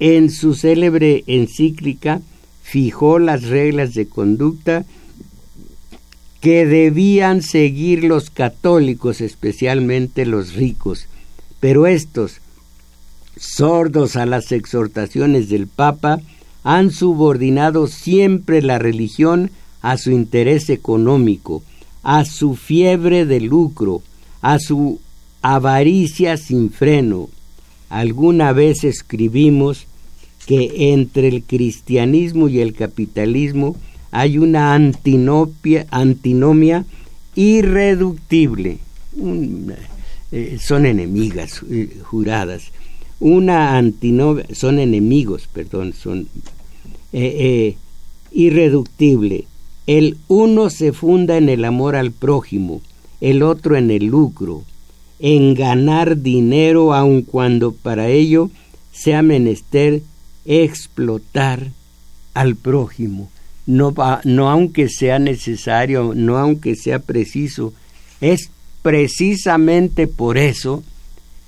[0.00, 2.20] en su célebre encíclica
[2.62, 4.84] fijó las reglas de conducta
[6.40, 11.06] que debían seguir los católicos, especialmente los ricos,
[11.60, 12.40] pero estos,
[13.36, 16.20] sordos a las exhortaciones del Papa,
[16.62, 19.50] han subordinado siempre la religión
[19.80, 21.62] a su interés económico,
[22.08, 24.00] a su fiebre de lucro,
[24.40, 24.98] a su
[25.42, 27.28] avaricia sin freno.
[27.90, 29.86] Alguna vez escribimos
[30.46, 33.76] que entre el cristianismo y el capitalismo
[34.10, 36.86] hay una antinomia
[37.34, 38.78] irreductible.
[40.32, 42.72] Eh, son enemigas eh, juradas.
[43.20, 46.26] Una antinomia, son enemigos, perdón, son
[47.12, 47.76] eh,
[48.32, 49.44] irreductible
[49.88, 52.82] el uno se funda en el amor al prójimo,
[53.22, 54.62] el otro en el lucro,
[55.18, 58.50] en ganar dinero aun cuando para ello
[58.92, 60.02] sea menester
[60.44, 61.68] explotar
[62.34, 63.30] al prójimo.
[63.64, 67.72] No, no aunque sea necesario, no aunque sea preciso,
[68.20, 68.50] es
[68.82, 70.84] precisamente por eso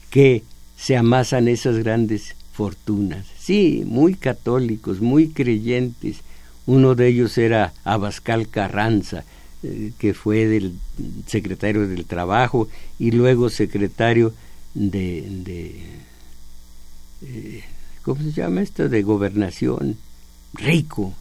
[0.09, 0.45] que
[0.79, 3.27] se amasan esas grandes fortunas.
[3.39, 6.23] Sí, muy católicos, muy creyentes,
[6.71, 9.25] uno de ellos era Abascal Carranza,
[9.65, 10.75] eh, que fue del
[11.27, 14.33] secretario del Trabajo y luego secretario
[14.75, 15.83] de,
[17.23, 17.65] eh,
[18.03, 18.89] ¿cómo se llama esto?
[18.89, 19.97] De gobernación,
[20.55, 21.13] rico,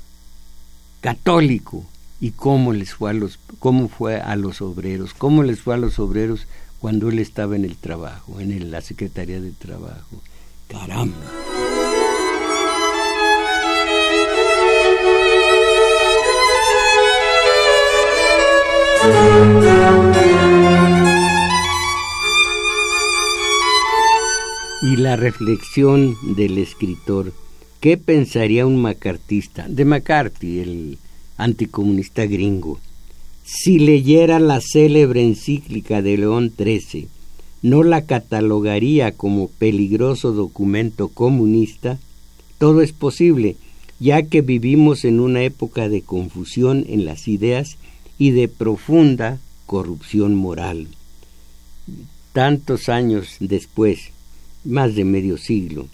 [1.02, 1.84] católico.
[2.22, 5.16] ¿Y cómo les fue a los, cómo fue a los obreros?
[5.16, 6.46] ¿Cómo les fue a los obreros
[6.80, 10.22] cuando él estaba en el trabajo, en la Secretaría del Trabajo?
[10.68, 11.16] Caramba.
[24.82, 27.34] Y la reflexión del escritor,
[27.80, 30.98] ¿qué pensaría un macartista, de McCarthy, el
[31.38, 32.80] anticomunista gringo,
[33.44, 37.08] si leyera la célebre encíclica de León XIII?
[37.62, 42.00] ¿No la catalogaría como peligroso documento comunista?
[42.58, 43.58] Todo es posible,
[44.00, 47.78] ya que vivimos en una época de confusión en las ideas
[48.20, 50.88] y de profunda corrupción moral.
[52.34, 54.12] Tantos años después,
[54.64, 55.88] más de medio siglo,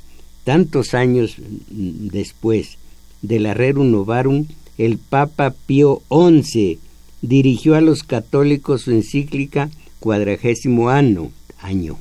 [0.43, 1.36] tantos años
[1.69, 2.78] después
[3.21, 4.47] del Rerum Novarum,
[4.78, 6.80] el Papa Pío XI
[7.21, 9.69] dirigió a los católicos su encíclica
[9.99, 11.97] cuadragésimo año, año.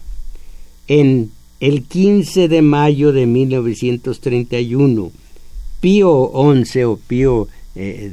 [0.89, 5.13] En el 15 de mayo de 1931,
[5.81, 6.33] Pío
[6.65, 8.11] XI o Pío eh,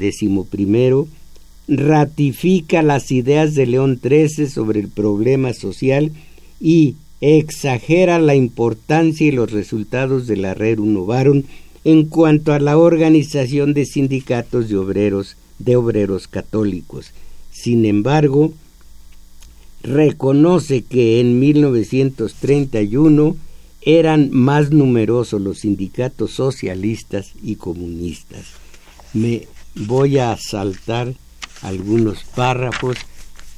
[1.68, 6.12] ratifica las ideas de León XIII sobre el problema social
[6.60, 11.44] y exagera la importancia y los resultados de la Rerum Novarum
[11.84, 17.12] en cuanto a la organización de sindicatos de obreros de obreros católicos.
[17.52, 18.54] Sin embargo,
[19.84, 23.36] reconoce que en 1931
[23.82, 28.46] eran más numerosos los sindicatos socialistas y comunistas.
[29.14, 31.14] Me voy a saltar
[31.62, 32.98] algunos párrafos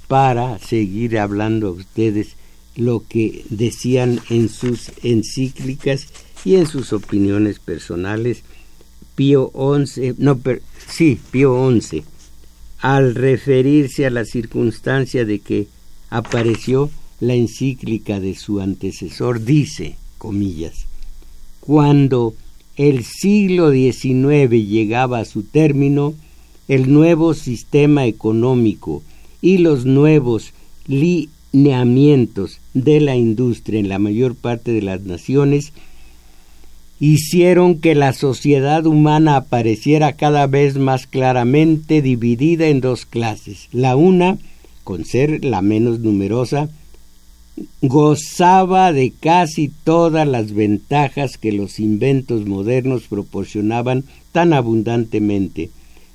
[0.08, 2.36] para seguir hablando a ustedes
[2.76, 6.08] lo que decían en sus encíclicas
[6.44, 8.44] y en sus opiniones personales.
[9.16, 10.40] Pío XI, no,
[10.88, 12.04] sí, Pío XI,
[12.80, 15.68] al referirse a la circunstancia de que
[16.10, 16.90] apareció
[17.20, 20.86] la encíclica de su antecesor, dice, comillas,
[21.60, 22.36] cuando
[22.76, 26.16] el siglo XIX llegaba a su término,
[26.68, 29.04] el nuevo sistema económico
[29.42, 30.54] y los nuevos
[30.88, 35.74] lineamientos de la industria en la mayor parte de las naciones
[37.00, 43.68] hicieron que la sociedad humana apareciera cada vez más claramente dividida en dos clases.
[43.74, 44.38] La una,
[44.86, 46.70] con ser la menos numerosa,
[47.82, 55.70] gozaba de casi todas las ventajas que los inventos modernos proporcionaban tan abundantemente,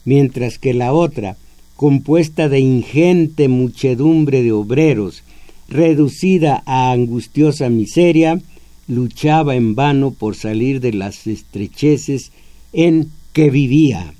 [0.08, 1.36] mientras que la otra,
[1.76, 5.22] compuesta de ingente muchedumbre de obreros,
[5.68, 8.40] reducida a angustiosa miseria,
[8.86, 12.32] luchaba en vano por salir de las estrecheces
[12.72, 14.14] en que vivía.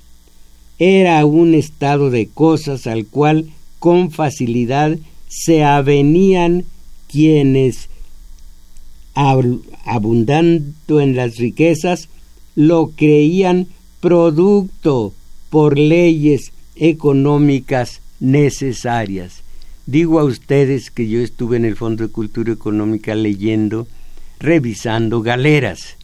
[0.77, 4.95] Era un estado de cosas al cual con facilidad
[5.27, 6.65] se avenían
[7.07, 7.89] quienes,
[9.15, 12.09] abundando en las riquezas,
[12.53, 13.69] lo creían
[14.01, 15.15] producto
[15.49, 19.43] por leyes económicas necesarias.
[19.85, 23.87] Digo a ustedes que yo estuve en el Fondo de Cultura Económica leyendo
[24.39, 25.97] revisando galeras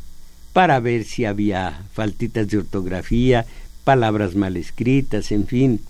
[0.53, 3.45] para ver si había faltitas de ortografía,
[3.83, 5.81] palabras mal escritas, en fin.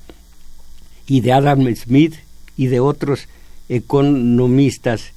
[1.08, 2.16] Y de Adam Smith
[2.58, 3.28] y de otros
[3.70, 5.12] economistas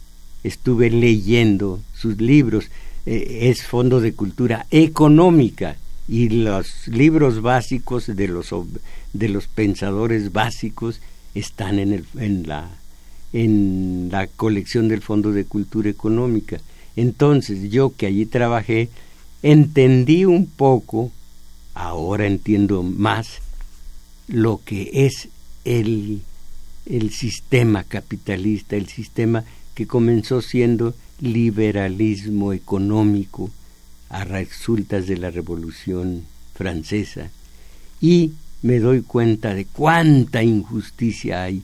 [0.44, 2.70] estuve leyendo sus libros.
[3.06, 5.76] Eh, es Fondo de Cultura Económica
[6.08, 8.48] y los libros básicos de los,
[9.12, 11.00] de los pensadores básicos
[11.34, 12.70] están en, el, en, la,
[13.34, 16.60] en la colección del Fondo de Cultura Económica.
[16.96, 18.88] Entonces yo que allí trabajé,
[19.42, 21.12] entendí un poco,
[21.74, 23.42] ahora entiendo más,
[24.28, 25.28] lo que es
[25.66, 26.22] el,
[26.86, 29.44] el sistema capitalista, el sistema
[29.74, 33.50] que comenzó siendo liberalismo económico
[34.08, 37.30] a resultas de la Revolución Francesa.
[38.00, 38.32] Y
[38.62, 41.62] me doy cuenta de cuánta injusticia hay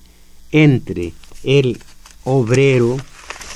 [0.53, 1.78] entre el
[2.24, 2.97] obrero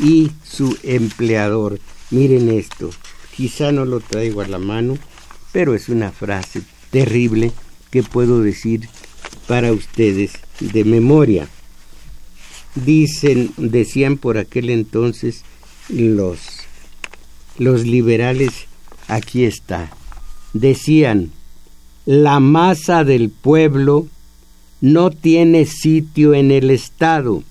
[0.00, 1.80] y su empleador.
[2.10, 2.90] Miren esto,
[3.36, 4.98] quizá no lo traigo a la mano,
[5.52, 7.52] pero es una frase terrible
[7.90, 8.88] que puedo decir
[9.46, 11.48] para ustedes de memoria.
[12.74, 15.42] Dicen, decían por aquel entonces
[15.88, 16.38] los,
[17.56, 18.67] los liberales,
[19.08, 19.90] aquí está,
[20.52, 21.30] decían,
[22.06, 24.06] la masa del pueblo
[24.80, 27.42] no tiene sitio en el Estado,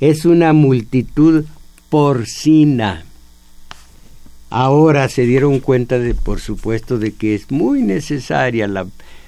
[0.00, 1.44] es una multitud
[1.88, 3.04] porcina.
[4.50, 8.86] Ahora se dieron cuenta de, por supuesto, de que es muy necesaria la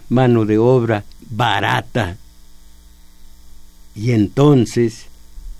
[0.08, 2.16] mano de obra barata.
[3.94, 5.06] Y entonces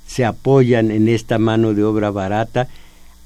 [0.06, 2.68] se apoyan en esta mano de obra barata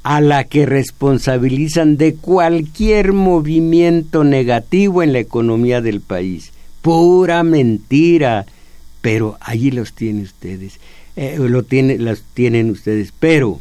[0.02, 6.52] a la que responsabilizan de cualquier movimiento negativo en la economía del país.
[6.80, 8.46] Pura mentira.
[9.00, 10.78] Pero allí los tienen ustedes.
[11.16, 13.12] Eh, lo tiene, las tienen ustedes.
[13.18, 13.60] Pero,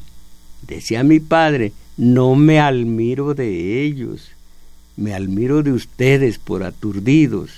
[0.68, 4.30] decía mi padre, no me admiro de ellos,
[4.98, 7.52] me admiro de ustedes por aturdidos.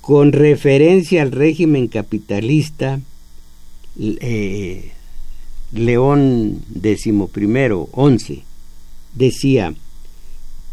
[0.00, 3.00] Con referencia al régimen capitalista,
[3.98, 4.92] eh,
[5.78, 7.12] León XI,
[7.92, 8.42] once,
[9.14, 9.74] decía,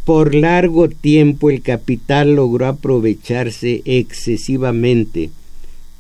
[0.06, 5.32] por largo tiempo el capital logró aprovecharse excesivamente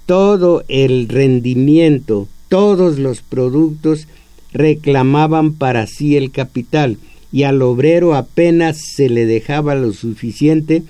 [0.05, 4.07] todo el rendimiento, todos los productos
[4.51, 6.97] reclamaban para sí el capital
[7.31, 10.83] y al obrero apenas se le dejaba lo suficiente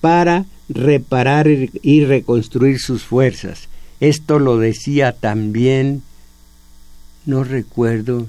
[0.00, 3.68] para reparar y reconstruir sus fuerzas.
[4.00, 6.02] Esto lo decía también,
[7.28, 8.26] no recuerdo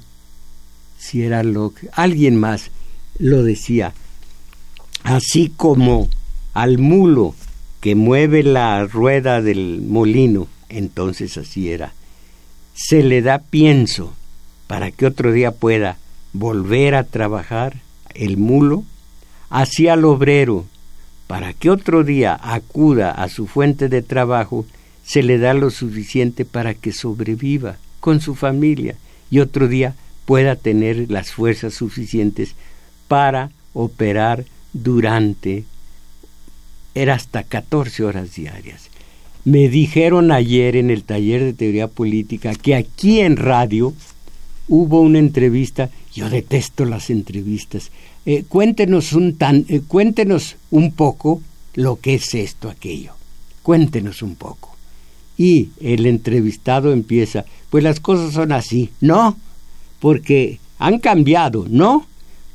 [0.97, 2.69] si era Locke, alguien más
[3.17, 3.93] lo decía,
[5.03, 6.09] así como
[6.53, 7.33] al mulo
[7.79, 11.93] que mueve la rueda del molino, entonces así era,
[12.73, 14.13] se le da pienso
[14.67, 15.97] para que otro día pueda
[16.33, 17.77] volver a trabajar
[18.13, 18.83] el mulo,
[19.49, 20.65] así al obrero,
[21.25, 24.65] para que otro día acuda a su fuente de trabajo,
[25.05, 28.95] se le da lo suficiente para que sobreviva con su familia
[29.31, 29.95] y otro día
[30.25, 32.55] pueda tener las fuerzas suficientes
[33.07, 35.63] para operar durante
[36.95, 38.89] era hasta 14 horas diarias.
[39.45, 43.93] Me dijeron ayer en el taller de teoría política que aquí en radio
[44.67, 47.91] hubo una entrevista, yo detesto las entrevistas.
[48.25, 51.41] Eh, cuéntenos un tan, eh, cuéntenos un poco
[51.75, 53.13] lo que es esto aquello.
[53.63, 54.68] Cuéntenos un poco.
[55.39, 59.37] Y el entrevistado empieza, pues las cosas son así, ¿no?
[60.01, 62.05] Porque han cambiado, ¿no?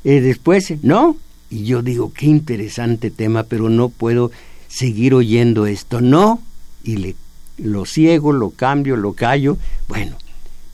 [0.03, 1.17] Eh, después, ¿no?
[1.49, 4.29] Y yo digo, qué interesante tema, pero no puedo
[4.67, 6.39] seguir oyendo esto, ¿no?
[6.83, 7.15] Y le,
[7.57, 9.57] lo ciego, lo cambio, lo callo.
[9.87, 10.15] Bueno,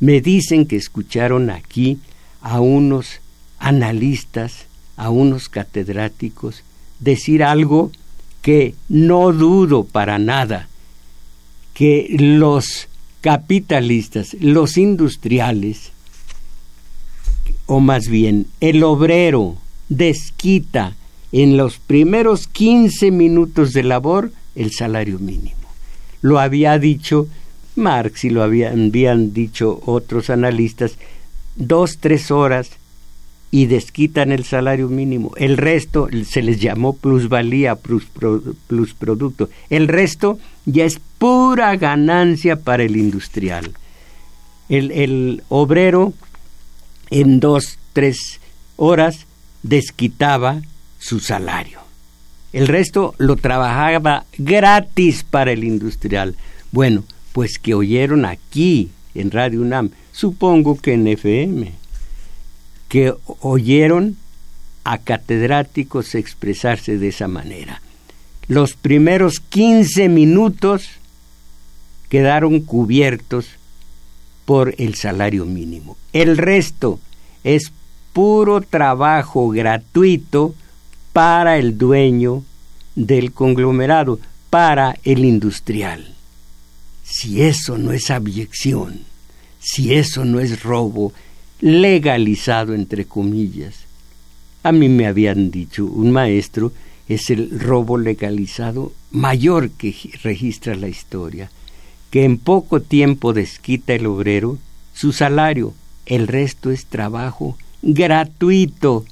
[0.01, 1.99] me dicen que escucharon aquí
[2.41, 3.21] a unos
[3.57, 4.65] analistas,
[4.97, 6.63] a unos catedráticos,
[6.99, 7.89] decir algo
[8.41, 10.67] que no dudo para nada,
[11.73, 12.87] que los
[13.21, 15.91] capitalistas, los industriales,
[17.65, 19.55] o más bien el obrero
[19.89, 20.95] desquita
[21.31, 25.55] en los primeros 15 minutos de labor el salario mínimo.
[26.21, 27.27] Lo había dicho
[27.75, 28.91] Marx y lo habían,
[29.33, 30.97] dicho otros analistas,
[31.55, 32.71] dos, tres horas
[33.51, 35.33] y desquitan el salario mínimo.
[35.35, 38.05] El resto se les llamó plusvalía, plus,
[38.93, 39.49] producto.
[39.69, 43.73] El resto ya es pura ganancia para el industrial.
[44.69, 46.13] El, el obrero
[47.09, 48.39] en dos, tres
[48.77, 49.27] horas
[49.63, 50.61] desquitaba
[50.97, 51.81] su salario.
[52.53, 56.35] El resto lo trabajaba gratis para el industrial.
[56.71, 61.80] Bueno, pues que oyeron aquí en Radio UNAM, supongo que en FM,
[62.91, 64.17] que oyeron
[64.83, 67.81] a catedráticos expresarse de esa manera.
[68.49, 70.89] Los primeros 15 minutos
[72.09, 73.47] quedaron cubiertos
[74.43, 75.95] por el salario mínimo.
[76.11, 76.99] El resto
[77.45, 77.71] es
[78.11, 80.53] puro trabajo gratuito
[81.13, 82.43] para el dueño
[82.95, 84.19] del conglomerado,
[84.49, 86.13] para el industrial.
[87.05, 89.05] Si eso no es abyección,
[89.61, 91.13] si eso no es robo
[91.61, 93.85] legalizado entre comillas,
[94.63, 96.71] a mí me habían dicho un maestro
[97.07, 101.49] es el robo legalizado mayor que registra la historia
[102.11, 104.59] que en poco tiempo desquita el obrero
[104.93, 105.73] su salario,
[106.05, 109.05] el resto es trabajo gratuito.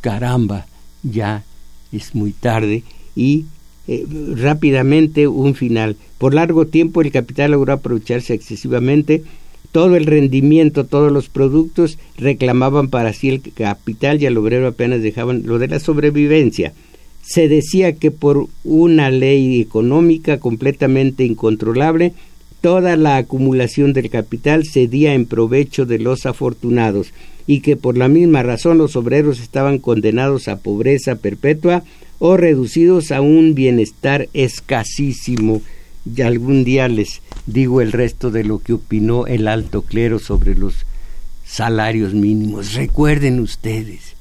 [0.00, 0.66] Caramba,
[1.02, 1.44] ya
[1.92, 2.84] es muy tarde
[3.16, 3.46] y
[3.88, 5.96] eh, rápidamente un final.
[6.18, 9.24] Por largo tiempo el capital logró aprovecharse excesivamente
[9.74, 15.02] todo el rendimiento, todos los productos reclamaban para sí el capital y al obrero apenas
[15.02, 16.72] dejaban lo de la sobrevivencia.
[17.22, 22.12] Se decía que por una ley económica completamente incontrolable,
[22.60, 27.12] toda la acumulación del capital cedía en provecho de los afortunados
[27.48, 31.82] y que por la misma razón los obreros estaban condenados a pobreza perpetua
[32.20, 35.62] o reducidos a un bienestar escasísimo.
[36.06, 40.54] Y algún día les digo el resto de lo que opinó el alto clero sobre
[40.54, 40.86] los
[41.44, 42.74] salarios mínimos.
[42.74, 44.14] Recuerden ustedes,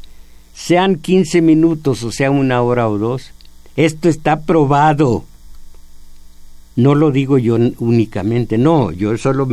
[0.54, 3.32] sean 15 minutos o sea una hora o dos,
[3.76, 5.26] esto está probado
[6.76, 9.48] no lo digo yo únicamente, no, yo solo,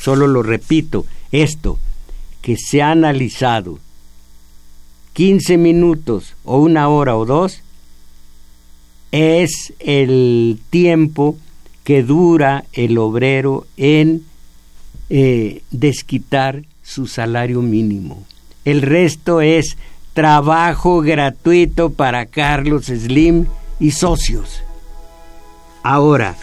[0.00, 1.78] solo lo repito, esto,
[2.42, 3.78] que se ha analizado
[5.14, 7.62] 15 minutos o una hora o dos,
[9.10, 11.38] es el tiempo
[11.88, 14.26] que dura el obrero en
[15.08, 18.26] eh, desquitar su salario mínimo.
[18.66, 19.78] El resto es
[20.12, 23.46] trabajo gratuito para Carlos Slim
[23.80, 24.62] y socios.
[25.82, 26.36] Ahora,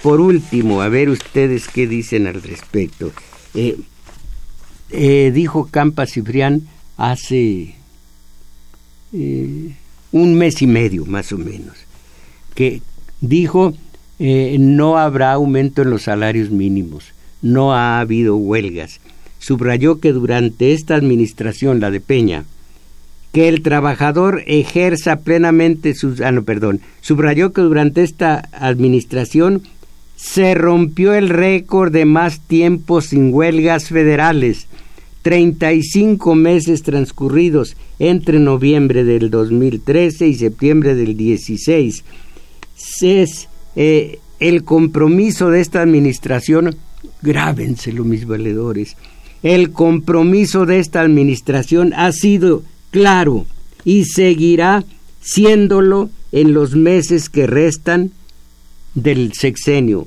[0.00, 3.10] por último, a ver ustedes qué dicen al respecto.
[3.54, 3.80] Eh,
[4.90, 7.74] eh, dijo Campa Ciprián hace
[9.10, 11.74] un mes y medio más o menos,
[12.54, 12.80] que
[13.20, 13.74] dijo
[14.18, 17.12] no habrá aumento en los salarios mínimos,
[17.42, 19.00] no ha habido huelgas.
[19.38, 22.44] Subrayó que durante esta administración, la de Peña,
[23.32, 26.20] que el trabajador ejerza plenamente sus...
[26.20, 26.80] Ah, no, perdón.
[27.00, 29.62] Subrayó que durante esta administración
[30.16, 34.66] se rompió el récord de más tiempo sin huelgas federales.
[35.22, 42.04] 35 meses transcurridos entre noviembre del 2013 y septiembre del 16.
[43.02, 46.76] Es eh, el compromiso de esta administración,
[47.22, 48.96] grábenselo mis valedores,
[49.42, 53.46] el compromiso de esta administración ha sido claro
[53.84, 54.84] y seguirá
[55.20, 58.12] siéndolo en los meses que restan
[58.94, 60.06] del sexenio.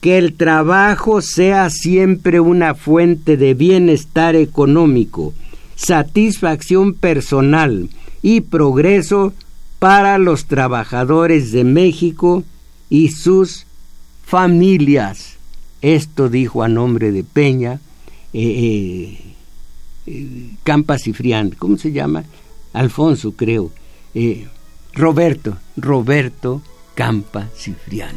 [0.00, 5.34] Que el trabajo sea siempre una fuente de bienestar económico,
[5.76, 7.90] satisfacción personal
[8.22, 9.34] y progreso
[9.78, 12.44] para los trabajadores de México
[12.90, 13.64] y sus
[14.22, 15.36] familias.
[15.80, 17.80] Esto dijo a nombre de Peña,
[18.34, 19.16] eh,
[20.06, 22.24] eh, eh ¿cómo se llama?
[22.74, 23.70] Alfonso, creo.
[24.14, 24.46] Eh,
[24.92, 26.60] Roberto, Roberto
[26.94, 28.16] Campa Cifrián.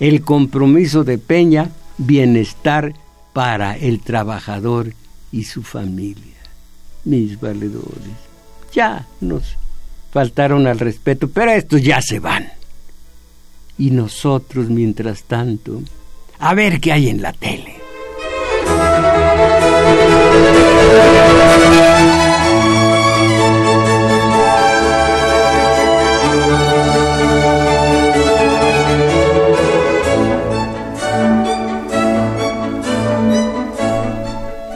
[0.00, 2.94] El compromiso de Peña, bienestar
[3.32, 4.92] para el trabajador
[5.30, 6.32] y su familia.
[7.04, 8.18] Mis valedores,
[8.72, 9.56] ya nos
[10.12, 12.61] faltaron al respeto, pero estos ya se van.
[13.82, 15.82] Y nosotros, mientras tanto,
[16.38, 17.74] a ver qué hay en la tele.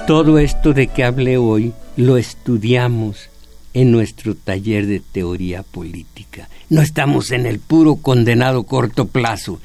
[0.09, 3.30] Todo esto de que hablé hoy lo estudiamos
[3.77, 6.49] en nuestro taller de teoría política.
[6.70, 9.61] No estamos en el puro condenado corto plazo.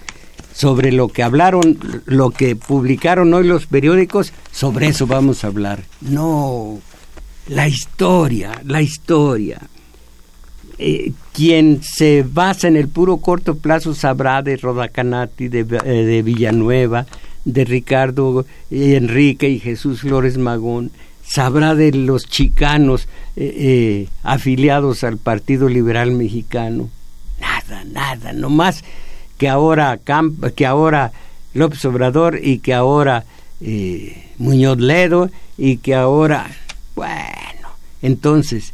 [0.53, 5.85] Sobre lo que hablaron, lo que publicaron hoy los periódicos, sobre eso vamos a hablar.
[6.01, 6.81] No,
[7.47, 9.61] la historia, la historia.
[10.77, 16.21] Eh, quien se basa en el puro corto plazo sabrá de Rodacanati, de, eh, de
[16.21, 17.05] Villanueva,
[17.45, 20.91] de Ricardo Enrique y Jesús Flores Magón,
[21.31, 23.07] sabrá de los chicanos
[23.37, 26.89] eh, eh, afiliados al Partido Liberal Mexicano.
[27.39, 28.83] Nada, nada, no más
[29.37, 29.97] que ahora,
[30.55, 31.13] que ahora
[31.53, 33.23] López Obrador y que ahora
[33.61, 36.51] eh, Muñoz Ledo y que ahora,
[36.95, 37.69] bueno,
[38.01, 38.73] entonces,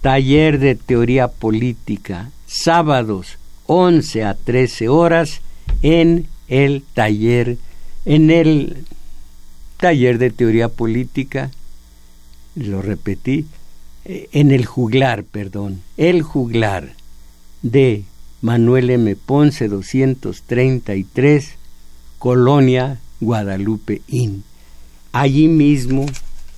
[0.00, 3.36] taller de teoría política, sábados
[3.66, 5.42] 11 a 13 horas
[5.82, 7.58] en el taller
[8.04, 8.84] en el
[9.76, 11.50] taller de teoría política,
[12.54, 13.46] lo repetí,
[14.04, 16.94] eh, en el juglar, perdón, el juglar
[17.62, 18.04] de
[18.40, 19.14] Manuel M.
[19.16, 21.54] Ponce 233,
[22.18, 24.42] Colonia Guadalupe Inn.
[25.12, 26.06] Allí mismo,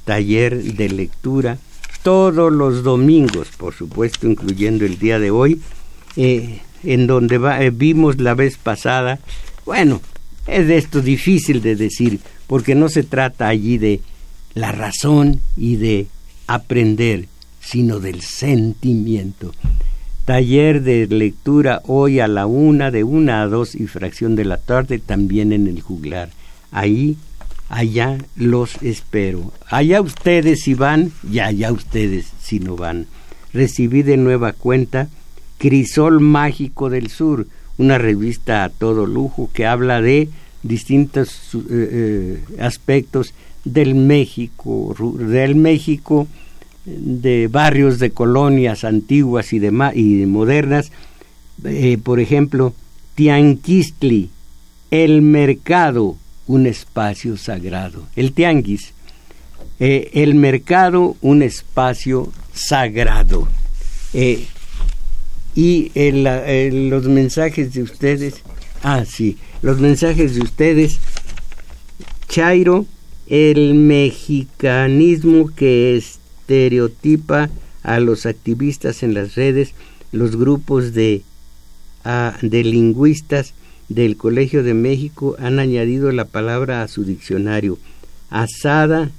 [0.05, 1.59] taller de lectura,
[2.03, 5.61] todos los domingos, por supuesto, incluyendo el día de hoy,
[6.17, 9.21] eh, en donde eh, vimos la vez pasada,
[9.67, 10.01] bueno,
[10.47, 14.01] es de esto difícil de decir, porque no se trata allí de
[14.55, 16.07] la razón y de
[16.47, 17.27] aprender,
[17.61, 19.53] sino del sentimiento.
[20.25, 24.57] Taller de lectura hoy a la una, de una a dos y fracción de la
[24.57, 26.31] tarde, también en el juglar.
[26.71, 27.17] Ahí,
[27.69, 29.53] allá los espero.
[29.69, 33.07] Allá ustedes si van y allá ustedes si no van.
[33.53, 35.09] Recibí de nueva cuenta
[35.59, 37.47] Crisol Mágico del Sur,
[37.77, 40.29] una revista a todo lujo que habla de
[40.63, 43.35] distintos eh, eh, aspectos
[43.65, 46.27] del México, del México
[46.85, 50.93] de barrios de colonias antiguas y, de, y modernas,
[51.65, 52.75] eh, por ejemplo,
[53.15, 54.31] Tianquistli,
[54.91, 58.03] el mercado, un espacio sagrado.
[58.17, 58.93] El tianguis,
[59.79, 63.49] el mercado, un espacio sagrado
[65.55, 68.43] y el, los mensajes de ustedes.
[68.83, 70.99] Ah, sí, los mensajes de ustedes.
[72.29, 72.87] Chairo,
[73.27, 77.51] el mexicanismo que estereotipa
[77.83, 79.75] a los activistas en las redes,
[80.13, 81.23] los grupos de,
[82.05, 83.55] ah, de lingüistas
[83.89, 87.79] del Colegio de México han añadido la palabra a su diccionario.
[88.31, 89.11] Asada,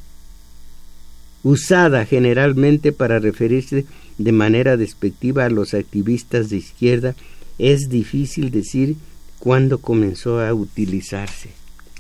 [1.44, 3.86] usada generalmente para referirse
[4.18, 7.16] de manera despectiva a los activistas de izquierda,
[7.58, 8.96] es difícil decir
[9.40, 11.50] cuándo comenzó a utilizarse.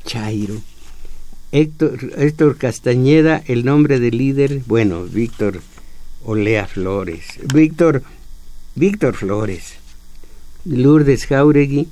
[0.06, 0.62] Chairo.
[1.56, 5.62] Héctor, Castañeda, el nombre del líder, bueno, Víctor
[6.26, 7.24] Olea Flores.
[7.54, 8.04] Víctor,
[8.76, 9.76] Víctor Flores.
[10.66, 11.88] Lourdes Jauregui,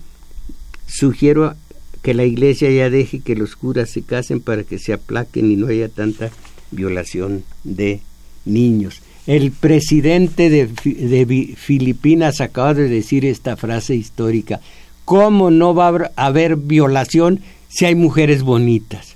[0.86, 1.56] sugiero
[2.02, 5.56] que la iglesia ya deje que los curas se casen para que se aplaquen y
[5.56, 6.30] no haya tanta
[6.72, 8.02] violación de
[8.44, 9.02] niños.
[9.28, 14.60] El presidente de, Filipinas acaba de decir esta frase histórica.
[15.06, 17.40] ¿Cómo no va a haber violación
[17.70, 19.13] si hay mujeres bonitas?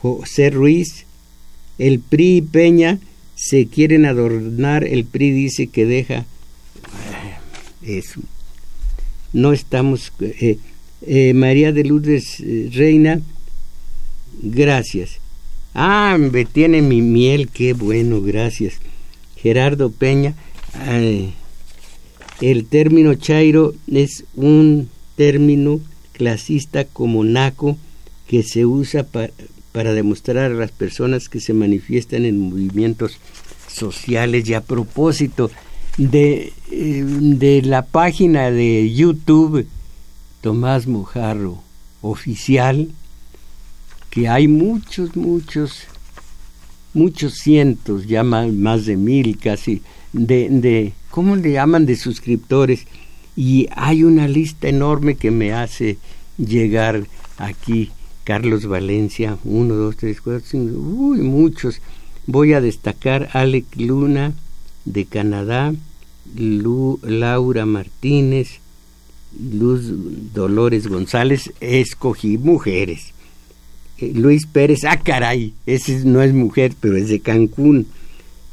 [0.00, 1.04] José Ruiz,
[1.78, 2.98] el PRI y Peña
[3.34, 6.26] se quieren adornar, el PRI dice que deja
[7.82, 8.20] eso.
[9.32, 10.12] No estamos...
[10.20, 10.58] Eh,
[11.06, 13.22] eh, María de Lourdes eh, Reina,
[14.42, 15.18] gracias.
[15.72, 18.74] Ah, me tiene mi miel, qué bueno, gracias.
[19.36, 20.34] Gerardo Peña,
[22.42, 25.80] el término chairo es un término
[26.12, 27.78] clasista como naco
[28.28, 29.32] que se usa para
[29.72, 33.18] demostrar a las personas que se manifiestan en movimientos
[33.68, 35.50] sociales y a propósito
[35.96, 39.66] de, eh, de la página de YouTube
[40.40, 41.62] Tomás Mojarro
[42.02, 42.88] oficial
[44.10, 45.84] que hay muchos, muchos,
[46.92, 51.86] muchos cientos, ya más, de mil casi, de, de, ¿cómo le llaman?
[51.86, 52.86] De suscriptores.
[53.36, 55.98] Y hay una lista enorme que me hace
[56.36, 57.06] llegar
[57.38, 57.90] aquí.
[58.30, 61.80] Carlos Valencia, uno, dos, tres, cuatro, cinco, uy, muchos.
[62.28, 64.34] Voy a destacar Alec Luna
[64.84, 65.74] de Canadá,
[66.36, 68.60] Laura Martínez,
[69.36, 69.82] Luz
[70.32, 73.14] Dolores González, escogí mujeres.
[73.98, 77.88] Eh, Luis Pérez, ah caray, ese no es mujer, pero es de Cancún.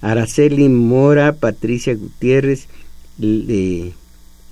[0.02, 2.68] Araceli Mora, Patricia Gutiérrez,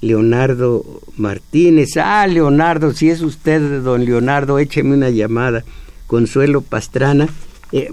[0.05, 1.97] Leonardo Martínez.
[1.97, 5.63] Ah, Leonardo, si es usted, don Leonardo, écheme una llamada.
[6.05, 7.27] Consuelo Pastrana,
[7.71, 7.89] eh,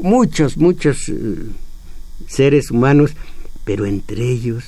[0.00, 1.14] muchos, muchos eh,
[2.28, 3.12] seres humanos,
[3.64, 4.64] pero entre ellos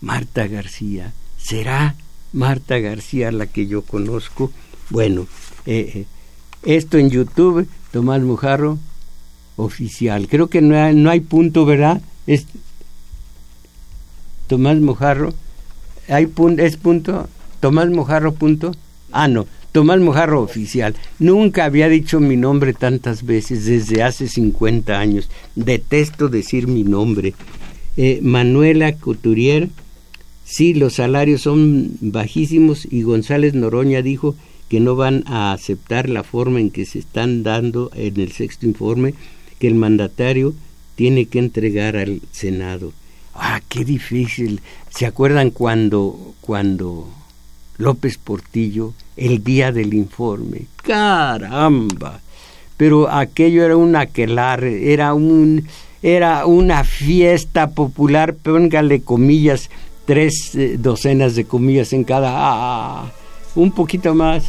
[0.00, 1.12] Marta García.
[1.36, 1.96] ¿Será
[2.32, 4.52] Marta García la que yo conozco?
[4.90, 5.26] Bueno,
[5.66, 6.06] eh,
[6.62, 8.78] esto en YouTube, Tomás Mujarro,
[9.56, 10.28] oficial.
[10.28, 12.00] Creo que no hay, no hay punto, ¿verdad?
[12.28, 12.46] Es
[14.46, 15.34] Tomás Mojarro.
[16.08, 17.28] Hay punto, es punto.
[17.60, 18.72] Tomás Mojarro punto.
[19.10, 19.46] Ah, no.
[19.72, 20.94] Tomás Mojarro oficial.
[21.18, 25.30] Nunca había dicho mi nombre tantas veces desde hace 50 años.
[25.54, 27.34] Detesto decir mi nombre.
[27.96, 29.68] Eh, Manuela Couturier.
[30.44, 34.34] Sí, los salarios son bajísimos y González Noroña dijo
[34.68, 38.66] que no van a aceptar la forma en que se están dando en el sexto
[38.66, 39.14] informe
[39.58, 40.54] que el mandatario
[40.94, 42.92] tiene que entregar al Senado.
[43.34, 44.60] Ah, qué difícil.
[44.90, 47.08] ¿Se acuerdan cuando, cuando
[47.78, 50.66] López Portillo, el día del informe?
[50.82, 52.20] Caramba.
[52.76, 55.66] Pero aquello era un aquelarre, era un
[56.02, 59.70] era una fiesta popular, póngale comillas,
[60.04, 63.12] tres eh, docenas de comillas en cada ah,
[63.54, 64.44] un poquito más.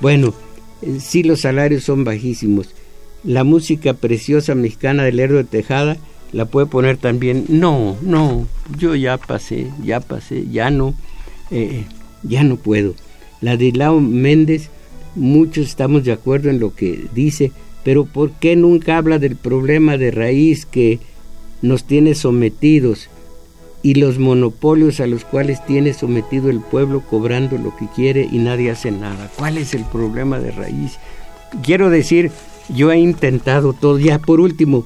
[0.00, 0.34] Bueno,
[0.82, 2.74] eh, sí los salarios son bajísimos,
[3.22, 5.96] la música preciosa mexicana de Lerdo de Tejada
[6.32, 7.44] la puede poner también.
[7.48, 8.46] No, no,
[8.78, 10.94] yo ya pasé, ya pasé, ya no,
[11.50, 11.84] eh,
[12.22, 12.94] ya no puedo.
[13.40, 14.70] La de Lao Méndez,
[15.14, 17.52] muchos estamos de acuerdo en lo que dice,
[17.84, 20.98] pero ¿por qué nunca habla del problema de raíz que
[21.62, 23.08] nos tiene sometidos
[23.82, 28.38] y los monopolios a los cuales tiene sometido el pueblo cobrando lo que quiere y
[28.38, 29.30] nadie hace nada?
[29.36, 30.98] ¿Cuál es el problema de raíz?
[31.62, 32.30] Quiero decir,
[32.74, 33.98] yo he intentado todo.
[33.98, 34.84] Ya por último,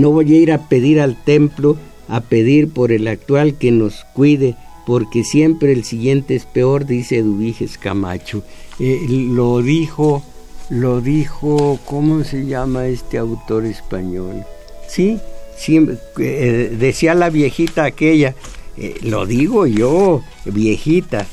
[0.00, 1.76] no voy a ir a pedir al templo,
[2.08, 7.22] a pedir por el actual que nos cuide, porque siempre el siguiente es peor, dice
[7.22, 8.42] Dubiges Camacho.
[8.78, 10.22] Eh, lo dijo,
[10.70, 14.44] lo dijo, ¿cómo se llama este autor español?
[14.88, 15.18] Sí,
[15.56, 18.34] siempre, eh, decía la viejita aquella,
[18.76, 21.26] eh, lo digo yo, viejita,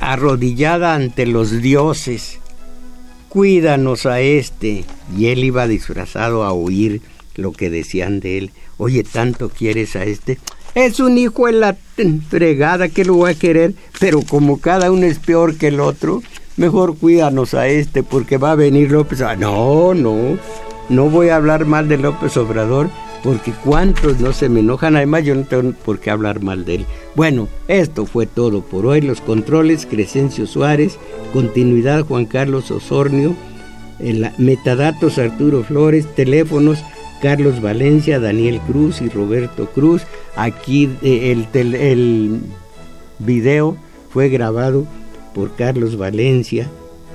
[0.00, 2.38] arrodillada ante los dioses
[3.32, 4.84] cuídanos a este.
[5.16, 7.00] Y él iba disfrazado a oír
[7.36, 8.50] lo que decían de él.
[8.78, 10.38] Oye, tanto quieres a este.
[10.74, 11.76] Es un hijo en la
[12.30, 16.22] fregada que lo va a querer, pero como cada uno es peor que el otro,
[16.56, 19.20] mejor cuídanos a este porque va a venir López.
[19.20, 20.38] Ah, no, no,
[20.88, 22.88] no voy a hablar mal de López Obrador
[23.22, 26.76] porque cuántos no se me enojan, además yo no tengo por qué hablar mal de
[26.76, 26.86] él.
[27.14, 29.00] Bueno, esto fue todo por hoy.
[29.00, 30.98] Los controles, Crescencio Suárez,
[31.32, 33.36] continuidad Juan Carlos Osornio,
[34.38, 36.82] metadatos Arturo Flores, teléfonos
[37.22, 40.02] Carlos Valencia, Daniel Cruz y Roberto Cruz.
[40.34, 42.40] Aquí eh, el, el
[43.20, 43.76] video
[44.10, 44.84] fue grabado
[45.32, 46.68] por Carlos Valencia.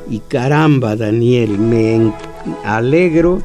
[0.09, 2.13] Y caramba, Daniel, me
[2.63, 3.41] alegro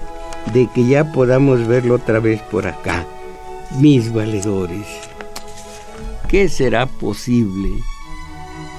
[0.55, 3.05] de que ya podamos verlo otra vez por acá.
[3.81, 4.87] Mis valedores,
[6.29, 7.71] ¿qué será posible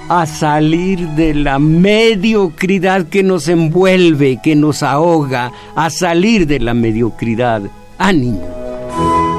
[0.08, 6.74] a salir de la mediocridad que nos envuelve, que nos ahoga, a salir de la
[6.74, 7.62] mediocridad?
[7.98, 9.33] Ánimo.